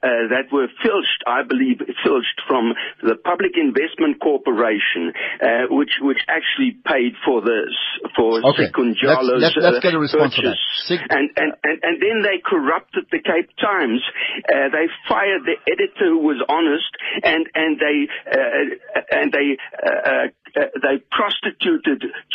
uh, 0.00 0.08
that 0.32 0.48
were 0.50 0.68
filched, 0.82 1.20
I 1.26 1.42
believe, 1.42 1.82
filched 2.02 2.40
from 2.48 2.72
the 3.02 3.16
Public 3.16 3.52
Investment 3.60 4.16
Corporation, 4.18 5.12
uh, 5.42 5.68
which 5.68 5.90
which 6.00 6.24
actually 6.26 6.72
paid 6.88 7.12
for 7.24 7.42
this 7.42 7.74
for 8.16 8.40
Okay, 8.48 8.72
let's- 9.04 9.28
let's- 9.52 9.56
let's 9.60 9.80
get 9.84 9.92
a 9.92 9.98
response 9.98 10.34
to 10.36 10.42
that. 10.42 10.56
purchase. 10.56 10.86
Sig- 10.88 11.06
and, 11.10 11.28
and 11.36 11.52
and 11.64 11.76
and 11.82 11.94
then 12.00 12.22
they 12.22 12.38
corrupted 12.40 13.06
the 13.12 13.18
Cape 13.20 13.50
Times. 13.60 14.00
Uh, 14.48 14.68
they 14.72 14.88
fired 15.06 15.44
the 15.44 15.58
editor 15.68 16.16
who 16.16 16.18
was 16.24 16.40
honest, 16.48 16.90
and 17.24 17.44
and 17.54 17.78
they 17.78 18.08
uh, 18.24 19.20
and 19.20 19.32
they 19.32 19.58
uh, 19.84 19.90
uh, 19.90 20.26
uh, 20.56 20.66
they 20.82 20.96
prostituted 21.12 21.89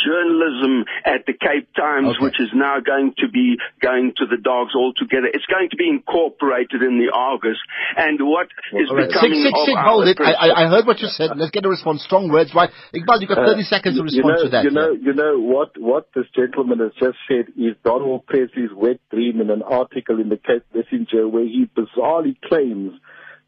journalism 0.06 0.86
at 1.06 1.26
the 1.26 1.34
Cape 1.34 1.70
Times, 1.76 2.15
Okay. 2.15 2.24
which 2.26 2.39
is 2.39 2.50
now 2.54 2.80
going 2.80 3.13
to 3.20 3.28
be 3.30 3.58
going 3.82 4.13
to 4.18 4.26
the 4.26 4.38
dogs 4.38 4.74
altogether. 4.76 5.28
It's 5.32 5.46
going 5.46 5.70
to 5.70 5.76
be 5.78 5.88
incorporated 5.88 6.82
in 6.82 7.00
the 7.00 7.12
Argus, 7.13 7.58
and 7.98 8.20
what 8.22 8.48
is 8.74 8.89
All 8.89 8.98
right. 8.98 9.08
becoming 9.08 9.41
Six, 9.44 9.52
six, 9.52 9.60
of 9.60 9.65
six, 9.65 9.78
our 9.78 9.86
hold 9.86 10.08
it. 10.08 10.18
I, 10.20 10.34
I, 10.34 10.48
I 10.65 10.70
heard 10.70 10.86
what 10.86 11.00
you 11.00 11.08
said. 11.08 11.32
Let's 11.36 11.52
get 11.52 11.65
a 11.65 11.70
response. 11.70 12.04
Strong 12.04 12.32
words, 12.32 12.54
right? 12.54 12.70
Iqbal, 12.94 13.22
you've 13.22 13.30
got 13.30 13.46
30 13.46 13.63
seconds 13.63 13.96
to 13.96 14.02
Uh, 14.02 14.06
you 14.10 14.24
respond 14.24 14.36
know, 14.36 14.44
to 14.44 14.50
that. 14.50 14.63
You 14.63 14.72
know, 14.72 14.91
yeah. 14.91 15.06
you 15.06 15.13
know 15.13 15.39
what 15.39 15.78
what 15.78 16.10
this 16.15 16.26
gentleman 16.36 16.80
has 16.80 16.91
just 17.00 17.18
said 17.28 17.50
is 17.58 17.76
Donwald 17.84 18.26
Pressly's 18.28 18.74
wet 18.76 19.00
dream 19.12 19.41
in 19.41 19.50
an 19.50 19.62
article 19.62 20.20
in 20.20 20.30
the 20.30 20.38
Cape 20.38 20.63
Messenger 20.74 21.28
where 21.28 21.46
he 21.46 21.70
bizarrely 21.76 22.36
claims 22.41 22.94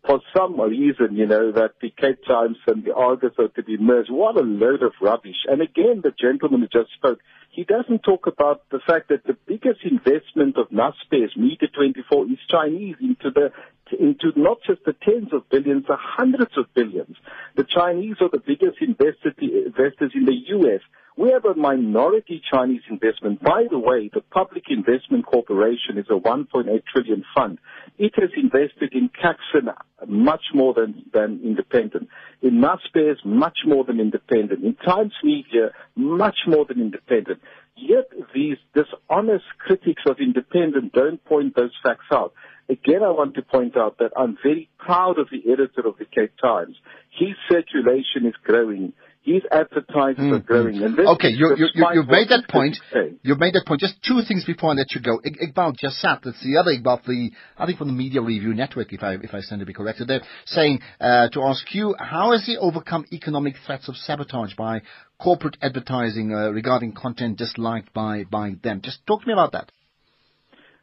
for 0.08 0.22
some 0.36 0.60
reason, 0.60 1.16
you 1.16 1.28
know, 1.28 1.52
that 1.52 1.74
the 1.82 1.90
Cape 1.90 2.20
Times 2.26 2.58
and 2.66 2.86
the 2.86 2.94
Argus 2.94 3.34
are 3.38 3.50
to 3.50 3.64
be 3.64 3.78
merged. 3.78 4.10
What 4.10 4.38
a 4.38 4.44
load 4.44 4.82
of 4.82 4.94
rubbish. 5.02 5.44
And 5.48 5.62
again, 5.62 6.02
the 6.02 6.14
gentleman 6.20 6.62
who 6.62 6.68
just 6.68 6.94
spoke, 6.94 7.20
he 7.52 7.66
doesn't 7.66 8.04
talk 8.04 8.26
about 8.26 8.64
the 8.72 8.80
fact 8.88 9.10
that 9.10 9.26
the 9.26 9.38
biggest 9.46 9.82
investment 9.84 10.58
of 10.58 10.70
Naspers, 10.70 11.36
Media 11.36 11.68
24, 11.76 12.26
is 12.26 12.40
Chinese 12.50 12.96
into 13.02 13.30
the 13.32 13.52
into 14.00 14.34
not 14.36 14.58
just 14.68 14.84
the 14.86 14.94
tens 14.94 15.32
of 15.32 15.50
billions, 15.50 15.86
the 15.88 15.96
hundreds 15.98 16.52
of 16.58 16.66
billions. 16.74 17.16
The 17.56 17.64
Chinese 17.64 18.18
are 18.22 18.30
the 18.30 18.44
biggest 18.46 18.78
investors 18.82 19.36
in 19.40 20.26
the 20.26 20.36
U.S. 20.50 20.82
We 21.18 21.32
have 21.32 21.46
a 21.46 21.56
minority 21.56 22.44
Chinese 22.52 22.84
investment. 22.92 23.42
By 23.42 23.64
the 23.72 23.80
way, 23.80 24.12
the 24.14 24.22
Public 24.22 24.66
Investment 24.70 25.26
Corporation 25.26 25.98
is 25.98 26.06
a 26.12 26.20
1.8 26.20 26.68
trillion 26.94 27.26
fund. 27.36 27.58
It 27.98 28.14
has 28.18 28.30
invested 28.38 28.94
in 28.94 29.10
Caxton 29.10 29.70
much 30.08 30.44
more 30.54 30.76
than, 30.76 31.06
than 31.12 31.42
independent. 31.44 32.10
In 32.44 32.62
Naspers, 32.62 33.26
much 33.26 33.58
more 33.66 33.84
than 33.84 34.00
independent. 34.00 34.64
In 34.64 34.76
Times 34.76 35.14
Media, 35.24 35.72
much 35.96 36.38
more 36.46 36.66
than 36.66 36.80
independent. 36.80 37.42
Yet 37.76 38.12
these 38.36 38.58
dishonest 38.76 39.46
critics 39.58 40.04
of 40.08 40.18
independent 40.20 40.94
don't 40.94 41.24
point 41.26 41.56
those 41.56 41.74
facts 41.82 42.06
out. 42.12 42.34
Again, 42.70 43.02
I 43.02 43.10
want 43.10 43.34
to 43.36 43.42
point 43.42 43.76
out 43.76 43.98
that 43.98 44.12
I'm 44.16 44.38
very 44.44 44.70
proud 44.78 45.18
of 45.18 45.30
the 45.32 45.52
editor 45.52 45.88
of 45.88 45.98
the 45.98 46.06
Cape 46.06 46.34
Times. 46.40 46.76
His 47.10 47.36
circulation 47.50 48.26
is 48.26 48.36
growing. 48.44 48.94
His 49.28 49.44
advertising 49.52 50.32
are 50.32 50.40
growing. 50.40 50.82
And 50.82 50.96
this 50.96 51.04
Hmm, 51.06 51.12
Okay, 51.16 51.32
you, 51.32 51.54
you, 51.58 51.68
you, 51.76 51.86
you've 51.96 52.08
made 52.08 52.30
that 52.30 52.48
point. 52.48 52.78
You've 53.24 53.40
made 53.40 53.56
that 53.56 53.66
point. 53.68 53.82
Just 53.82 54.02
two 54.02 54.22
things 54.26 54.46
before 54.46 54.72
I 54.72 54.76
let 54.76 54.96
you 54.96 55.02
go. 55.02 55.20
Ik- 55.22 55.54
Iqbal 55.54 55.76
Jassat, 55.84 56.22
that's 56.24 56.42
the 56.42 56.56
other 56.56 56.72
Iqbal, 56.72 57.04
the, 57.04 57.32
I 57.58 57.66
think 57.66 57.78
from 57.78 57.88
the 57.88 57.94
Media 57.94 58.22
Review 58.22 58.54
Network, 58.54 58.94
if 58.94 59.04
I, 59.04 59.16
if 59.16 59.34
I 59.34 59.42
stand 59.42 59.60
to 59.60 59.66
be 59.66 59.74
corrected 59.74 60.08
there, 60.08 60.22
saying, 60.46 60.80
uh, 61.02 61.28
to 61.34 61.42
ask 61.44 61.76
you, 61.76 61.94
how 62.00 62.32
has 62.32 62.46
he 62.46 62.56
overcome 62.56 63.04
economic 63.12 63.56
threats 63.66 63.90
of 63.90 63.98
sabotage 63.98 64.54
by 64.56 64.82
corporate 65.20 65.58
advertising, 65.62 66.34
uh, 66.34 66.48
regarding 66.52 66.94
content 66.94 67.38
disliked 67.38 67.94
by, 67.94 68.24
by 68.32 68.54
them? 68.64 68.80
Just 68.82 69.06
talk 69.06 69.24
to 69.24 69.28
me 69.28 69.34
about 69.34 69.52
that. 69.52 69.70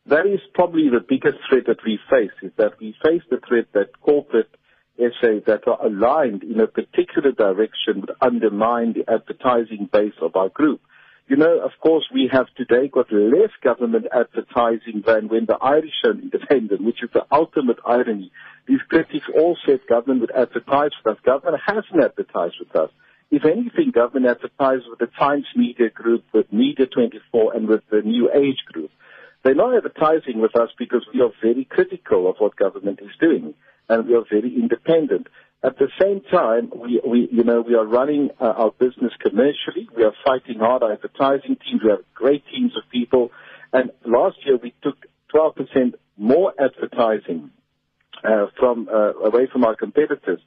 That 0.04 0.26
is 0.26 0.40
probably 0.52 0.90
the 0.90 1.00
biggest 1.00 1.38
threat 1.48 1.64
that 1.66 1.78
we 1.82 1.98
face, 2.10 2.36
is 2.42 2.52
that 2.58 2.72
we 2.78 2.94
face 3.02 3.22
the 3.30 3.40
threat 3.48 3.68
that 3.72 3.98
corporate 4.02 4.50
essays 4.98 5.42
that 5.46 5.66
are 5.66 5.84
aligned 5.84 6.42
in 6.42 6.60
a 6.60 6.66
particular 6.66 7.32
direction 7.32 8.00
would 8.00 8.12
undermine 8.20 8.92
the 8.92 9.04
advertising 9.10 9.88
base 9.92 10.14
of 10.20 10.36
our 10.36 10.48
group. 10.48 10.80
You 11.26 11.36
know, 11.36 11.60
of 11.60 11.70
course, 11.80 12.04
we 12.12 12.28
have 12.30 12.46
today 12.54 12.88
got 12.88 13.10
less 13.10 13.50
government 13.62 14.06
advertising 14.12 15.02
than 15.06 15.28
when 15.28 15.46
the 15.46 15.56
Irish 15.56 16.04
are 16.04 16.10
independent, 16.10 16.84
which 16.84 17.02
is 17.02 17.08
the 17.14 17.24
ultimate 17.32 17.78
irony. 17.86 18.30
These 18.68 18.82
critics 18.90 19.24
all 19.34 19.56
said 19.64 19.80
government 19.88 20.20
would 20.20 20.32
advertise 20.32 20.90
with 21.02 21.16
us. 21.16 21.22
Government 21.24 21.62
hasn't 21.66 22.04
advertised 22.04 22.56
with 22.60 22.76
us. 22.76 22.90
If 23.30 23.46
anything, 23.46 23.90
government 23.90 24.26
advertised 24.26 24.84
with 24.88 24.98
the 24.98 25.08
Times 25.18 25.46
Media 25.56 25.88
Group, 25.88 26.24
with 26.34 26.52
Media 26.52 26.86
24, 26.86 27.54
and 27.54 27.68
with 27.68 27.82
the 27.90 28.02
New 28.02 28.30
Age 28.30 28.62
Group. 28.70 28.90
They're 29.42 29.54
not 29.54 29.76
advertising 29.76 30.40
with 30.40 30.54
us 30.56 30.70
because 30.78 31.06
we 31.12 31.20
are 31.22 31.30
very 31.42 31.64
critical 31.64 32.28
of 32.28 32.36
what 32.38 32.56
government 32.56 33.00
is 33.02 33.10
doing, 33.18 33.54
and 33.88 34.06
we 34.06 34.14
are 34.14 34.24
very 34.28 34.54
independent. 34.54 35.26
At 35.62 35.78
the 35.78 35.88
same 36.00 36.20
time, 36.30 36.70
we, 36.76 37.00
we 37.06 37.28
you 37.32 37.42
know, 37.42 37.62
we 37.62 37.74
are 37.74 37.86
running 37.86 38.30
uh, 38.38 38.44
our 38.44 38.70
business 38.72 39.12
commercially. 39.20 39.88
We 39.96 40.04
are 40.04 40.12
fighting 40.24 40.58
hard. 40.58 40.82
Our 40.82 40.92
advertising 40.92 41.56
teams, 41.56 41.82
we 41.82 41.90
have 41.90 42.00
great 42.14 42.44
teams 42.52 42.72
of 42.76 42.82
people. 42.90 43.30
And 43.72 43.90
last 44.04 44.36
year 44.44 44.58
we 44.62 44.74
took 44.82 44.96
12% 45.34 45.94
more 46.16 46.52
advertising 46.58 47.50
uh, 48.22 48.46
from 48.58 48.88
uh, 48.92 49.14
away 49.14 49.48
from 49.50 49.64
our 49.64 49.74
competitors. 49.74 50.40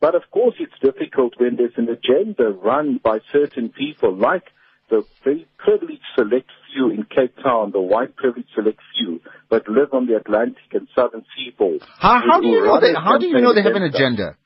But 0.00 0.14
of 0.14 0.22
course, 0.30 0.56
it's 0.58 0.78
difficult 0.82 1.34
when 1.38 1.56
there's 1.56 1.72
an 1.76 1.88
agenda 1.88 2.50
run 2.50 3.00
by 3.02 3.20
certain 3.32 3.70
people, 3.70 4.14
like 4.14 4.44
the 4.90 5.04
very 5.22 5.46
privileged 5.56 6.02
select 6.14 6.50
few 6.72 6.90
in 6.90 7.04
Cape 7.04 7.36
Town, 7.42 7.70
the 7.70 7.80
white 7.80 8.14
privileged 8.16 8.50
select 8.54 8.80
few, 8.98 9.20
that 9.50 9.68
live 9.68 9.92
on 9.92 10.06
the 10.06 10.16
Atlantic 10.16 10.72
and 10.72 10.88
Southern 10.94 11.24
seaboard. 11.36 11.82
How, 11.98 12.20
how 12.20 12.40
do 12.40 12.48
you 12.48 12.64
know 12.64 12.80
they, 12.80 12.94
how 12.94 13.18
do 13.18 13.26
you 13.26 13.40
know 13.40 13.54
they 13.54 13.62
have 13.62 13.76
an 13.76 13.82
agenda? 13.82 14.36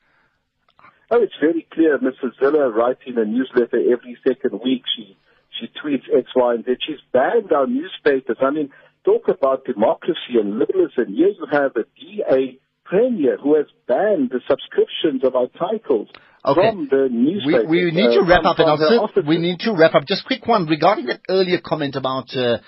Oh, 1.11 1.21
it's 1.21 1.33
very 1.41 1.67
clear. 1.73 1.97
Mrs. 1.97 2.37
Zille 2.39 2.73
writes 2.73 3.01
in 3.07 3.17
a 3.17 3.25
newsletter 3.25 3.79
every 3.91 4.17
second 4.27 4.59
week. 4.63 4.83
She 4.95 5.17
she 5.59 5.67
tweets 5.67 6.05
X, 6.15 6.29
Y, 6.35 6.53
and 6.53 6.65
Z. 6.65 6.71
She's 6.85 7.01
banned 7.11 7.51
our 7.51 7.65
newspapers. 7.67 8.37
I 8.41 8.51
mean, 8.51 8.69
talk 9.03 9.27
about 9.27 9.65
democracy 9.65 10.37
and 10.39 10.59
liberalism. 10.59 11.13
Here 11.13 11.29
you 11.29 11.47
have 11.51 11.71
a 11.75 11.83
DA 11.97 12.59
premier 12.89 13.37
who 13.43 13.51
has 13.59 13.67
banned 13.87 14.27
the 14.35 14.41
subscriptions 14.49 15.23
of 15.23 15.35
our 15.39 15.47
titles 15.65 16.07
Okay. 16.51 16.69
from 16.71 16.87
the 16.89 17.03
We, 17.45 17.53
we 17.67 17.91
need 17.91 18.11
to 18.17 18.21
uh, 18.21 18.29
wrap 18.29 18.45
up, 18.45 18.57
and 18.59 18.65
from 18.65 18.69
I'll 18.69 18.77
her 18.77 18.87
sit- 18.95 18.99
offices. 19.07 19.27
we 19.27 19.37
need 19.37 19.59
to 19.67 19.73
wrap 19.79 19.93
up. 19.93 20.05
Just 20.07 20.23
quick 20.25 20.47
one 20.47 20.67
regarding 20.67 21.07
that 21.07 21.19
earlier 21.27 21.59
comment 21.71 21.95
about 21.97 22.27
uh, 22.33 22.59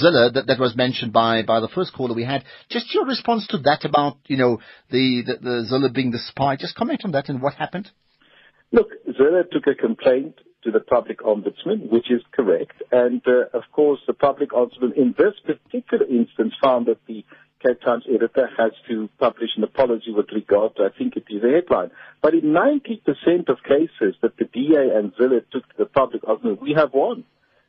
Zille 0.00 0.32
that, 0.34 0.44
that 0.48 0.58
was 0.58 0.74
mentioned 0.74 1.12
by, 1.12 1.42
by 1.42 1.60
the 1.60 1.68
first 1.68 1.92
caller 1.92 2.14
we 2.14 2.24
had. 2.24 2.44
Just 2.70 2.86
your 2.94 3.04
response 3.04 3.46
to 3.48 3.58
that 3.68 3.84
about 3.84 4.16
you 4.26 4.38
know 4.38 4.52
the, 4.90 5.22
the, 5.28 5.34
the 5.48 5.56
Zille 5.70 5.92
being 5.92 6.12
the 6.12 6.18
spy. 6.30 6.56
Just 6.56 6.74
comment 6.76 7.02
on 7.04 7.12
that 7.12 7.28
and 7.28 7.42
what 7.42 7.54
happened. 7.54 7.90
Look, 8.72 8.88
Zille 9.06 9.42
took 9.52 9.66
a 9.66 9.74
complaint 9.74 10.36
to 10.64 10.70
the 10.70 10.80
public 10.80 11.18
ombudsman, 11.20 11.90
which 11.90 12.10
is 12.10 12.22
correct. 12.32 12.76
And, 12.90 13.20
uh, 13.26 13.56
of 13.58 13.64
course, 13.72 14.00
the 14.06 14.12
public 14.14 14.50
ombudsman 14.50 14.94
in 14.96 15.14
this 15.18 15.34
particular 15.44 16.06
instance 16.06 16.54
found 16.62 16.86
that 16.86 16.98
the 17.06 17.24
Cape 17.62 17.80
Times 17.82 18.04
editor 18.08 18.48
has 18.56 18.72
to 18.88 19.08
publish 19.18 19.50
an 19.56 19.64
apology 19.64 20.12
with 20.12 20.26
regard 20.32 20.76
to, 20.76 20.84
I 20.84 20.96
think 20.96 21.16
it 21.16 21.24
is 21.28 21.42
a 21.44 21.50
headline. 21.50 21.90
But 22.22 22.34
in 22.34 22.52
90% 22.52 23.48
of 23.48 23.58
cases 23.62 24.16
that 24.22 24.36
the 24.38 24.44
DA 24.44 24.96
and 24.96 25.14
Zille 25.14 25.40
took 25.52 25.68
to 25.68 25.74
the 25.78 25.86
public 25.86 26.22
ombudsman, 26.22 26.60
we 26.60 26.74
have 26.76 26.94
won. 26.94 27.24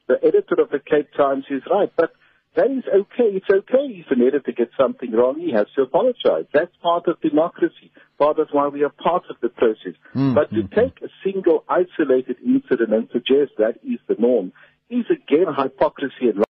The 0.07 0.17
editor 0.23 0.61
of 0.61 0.69
the 0.69 0.79
Cape 0.79 1.09
Times 1.15 1.45
is 1.49 1.61
right. 1.69 1.91
But 1.95 2.13
that 2.55 2.69
is 2.69 2.83
okay. 2.87 3.35
It's 3.35 3.49
okay 3.49 4.03
if 4.03 4.11
an 4.11 4.21
editor 4.21 4.51
gets 4.51 4.71
something 4.77 5.11
wrong. 5.11 5.39
He 5.39 5.51
has 5.53 5.67
to 5.75 5.83
apologize. 5.83 6.45
That's 6.53 6.75
part 6.81 7.07
of 7.07 7.21
democracy. 7.21 7.91
Part 8.17 8.39
of 8.39 8.49
why 8.51 8.67
we 8.67 8.83
are 8.83 8.89
part 8.89 9.23
of 9.29 9.37
the 9.41 9.49
process. 9.49 9.93
Hmm, 10.13 10.33
but 10.33 10.49
to 10.49 10.61
hmm, 10.61 10.67
hmm. 10.67 10.79
take 10.79 11.01
a 11.01 11.07
single 11.23 11.63
isolated 11.69 12.37
incident 12.45 12.93
and 12.93 13.07
suggest 13.11 13.53
that 13.57 13.79
is 13.83 13.99
the 14.07 14.15
norm 14.19 14.51
is 14.89 15.05
again 15.09 15.47
hypocrisy 15.57 16.27
and 16.27 16.43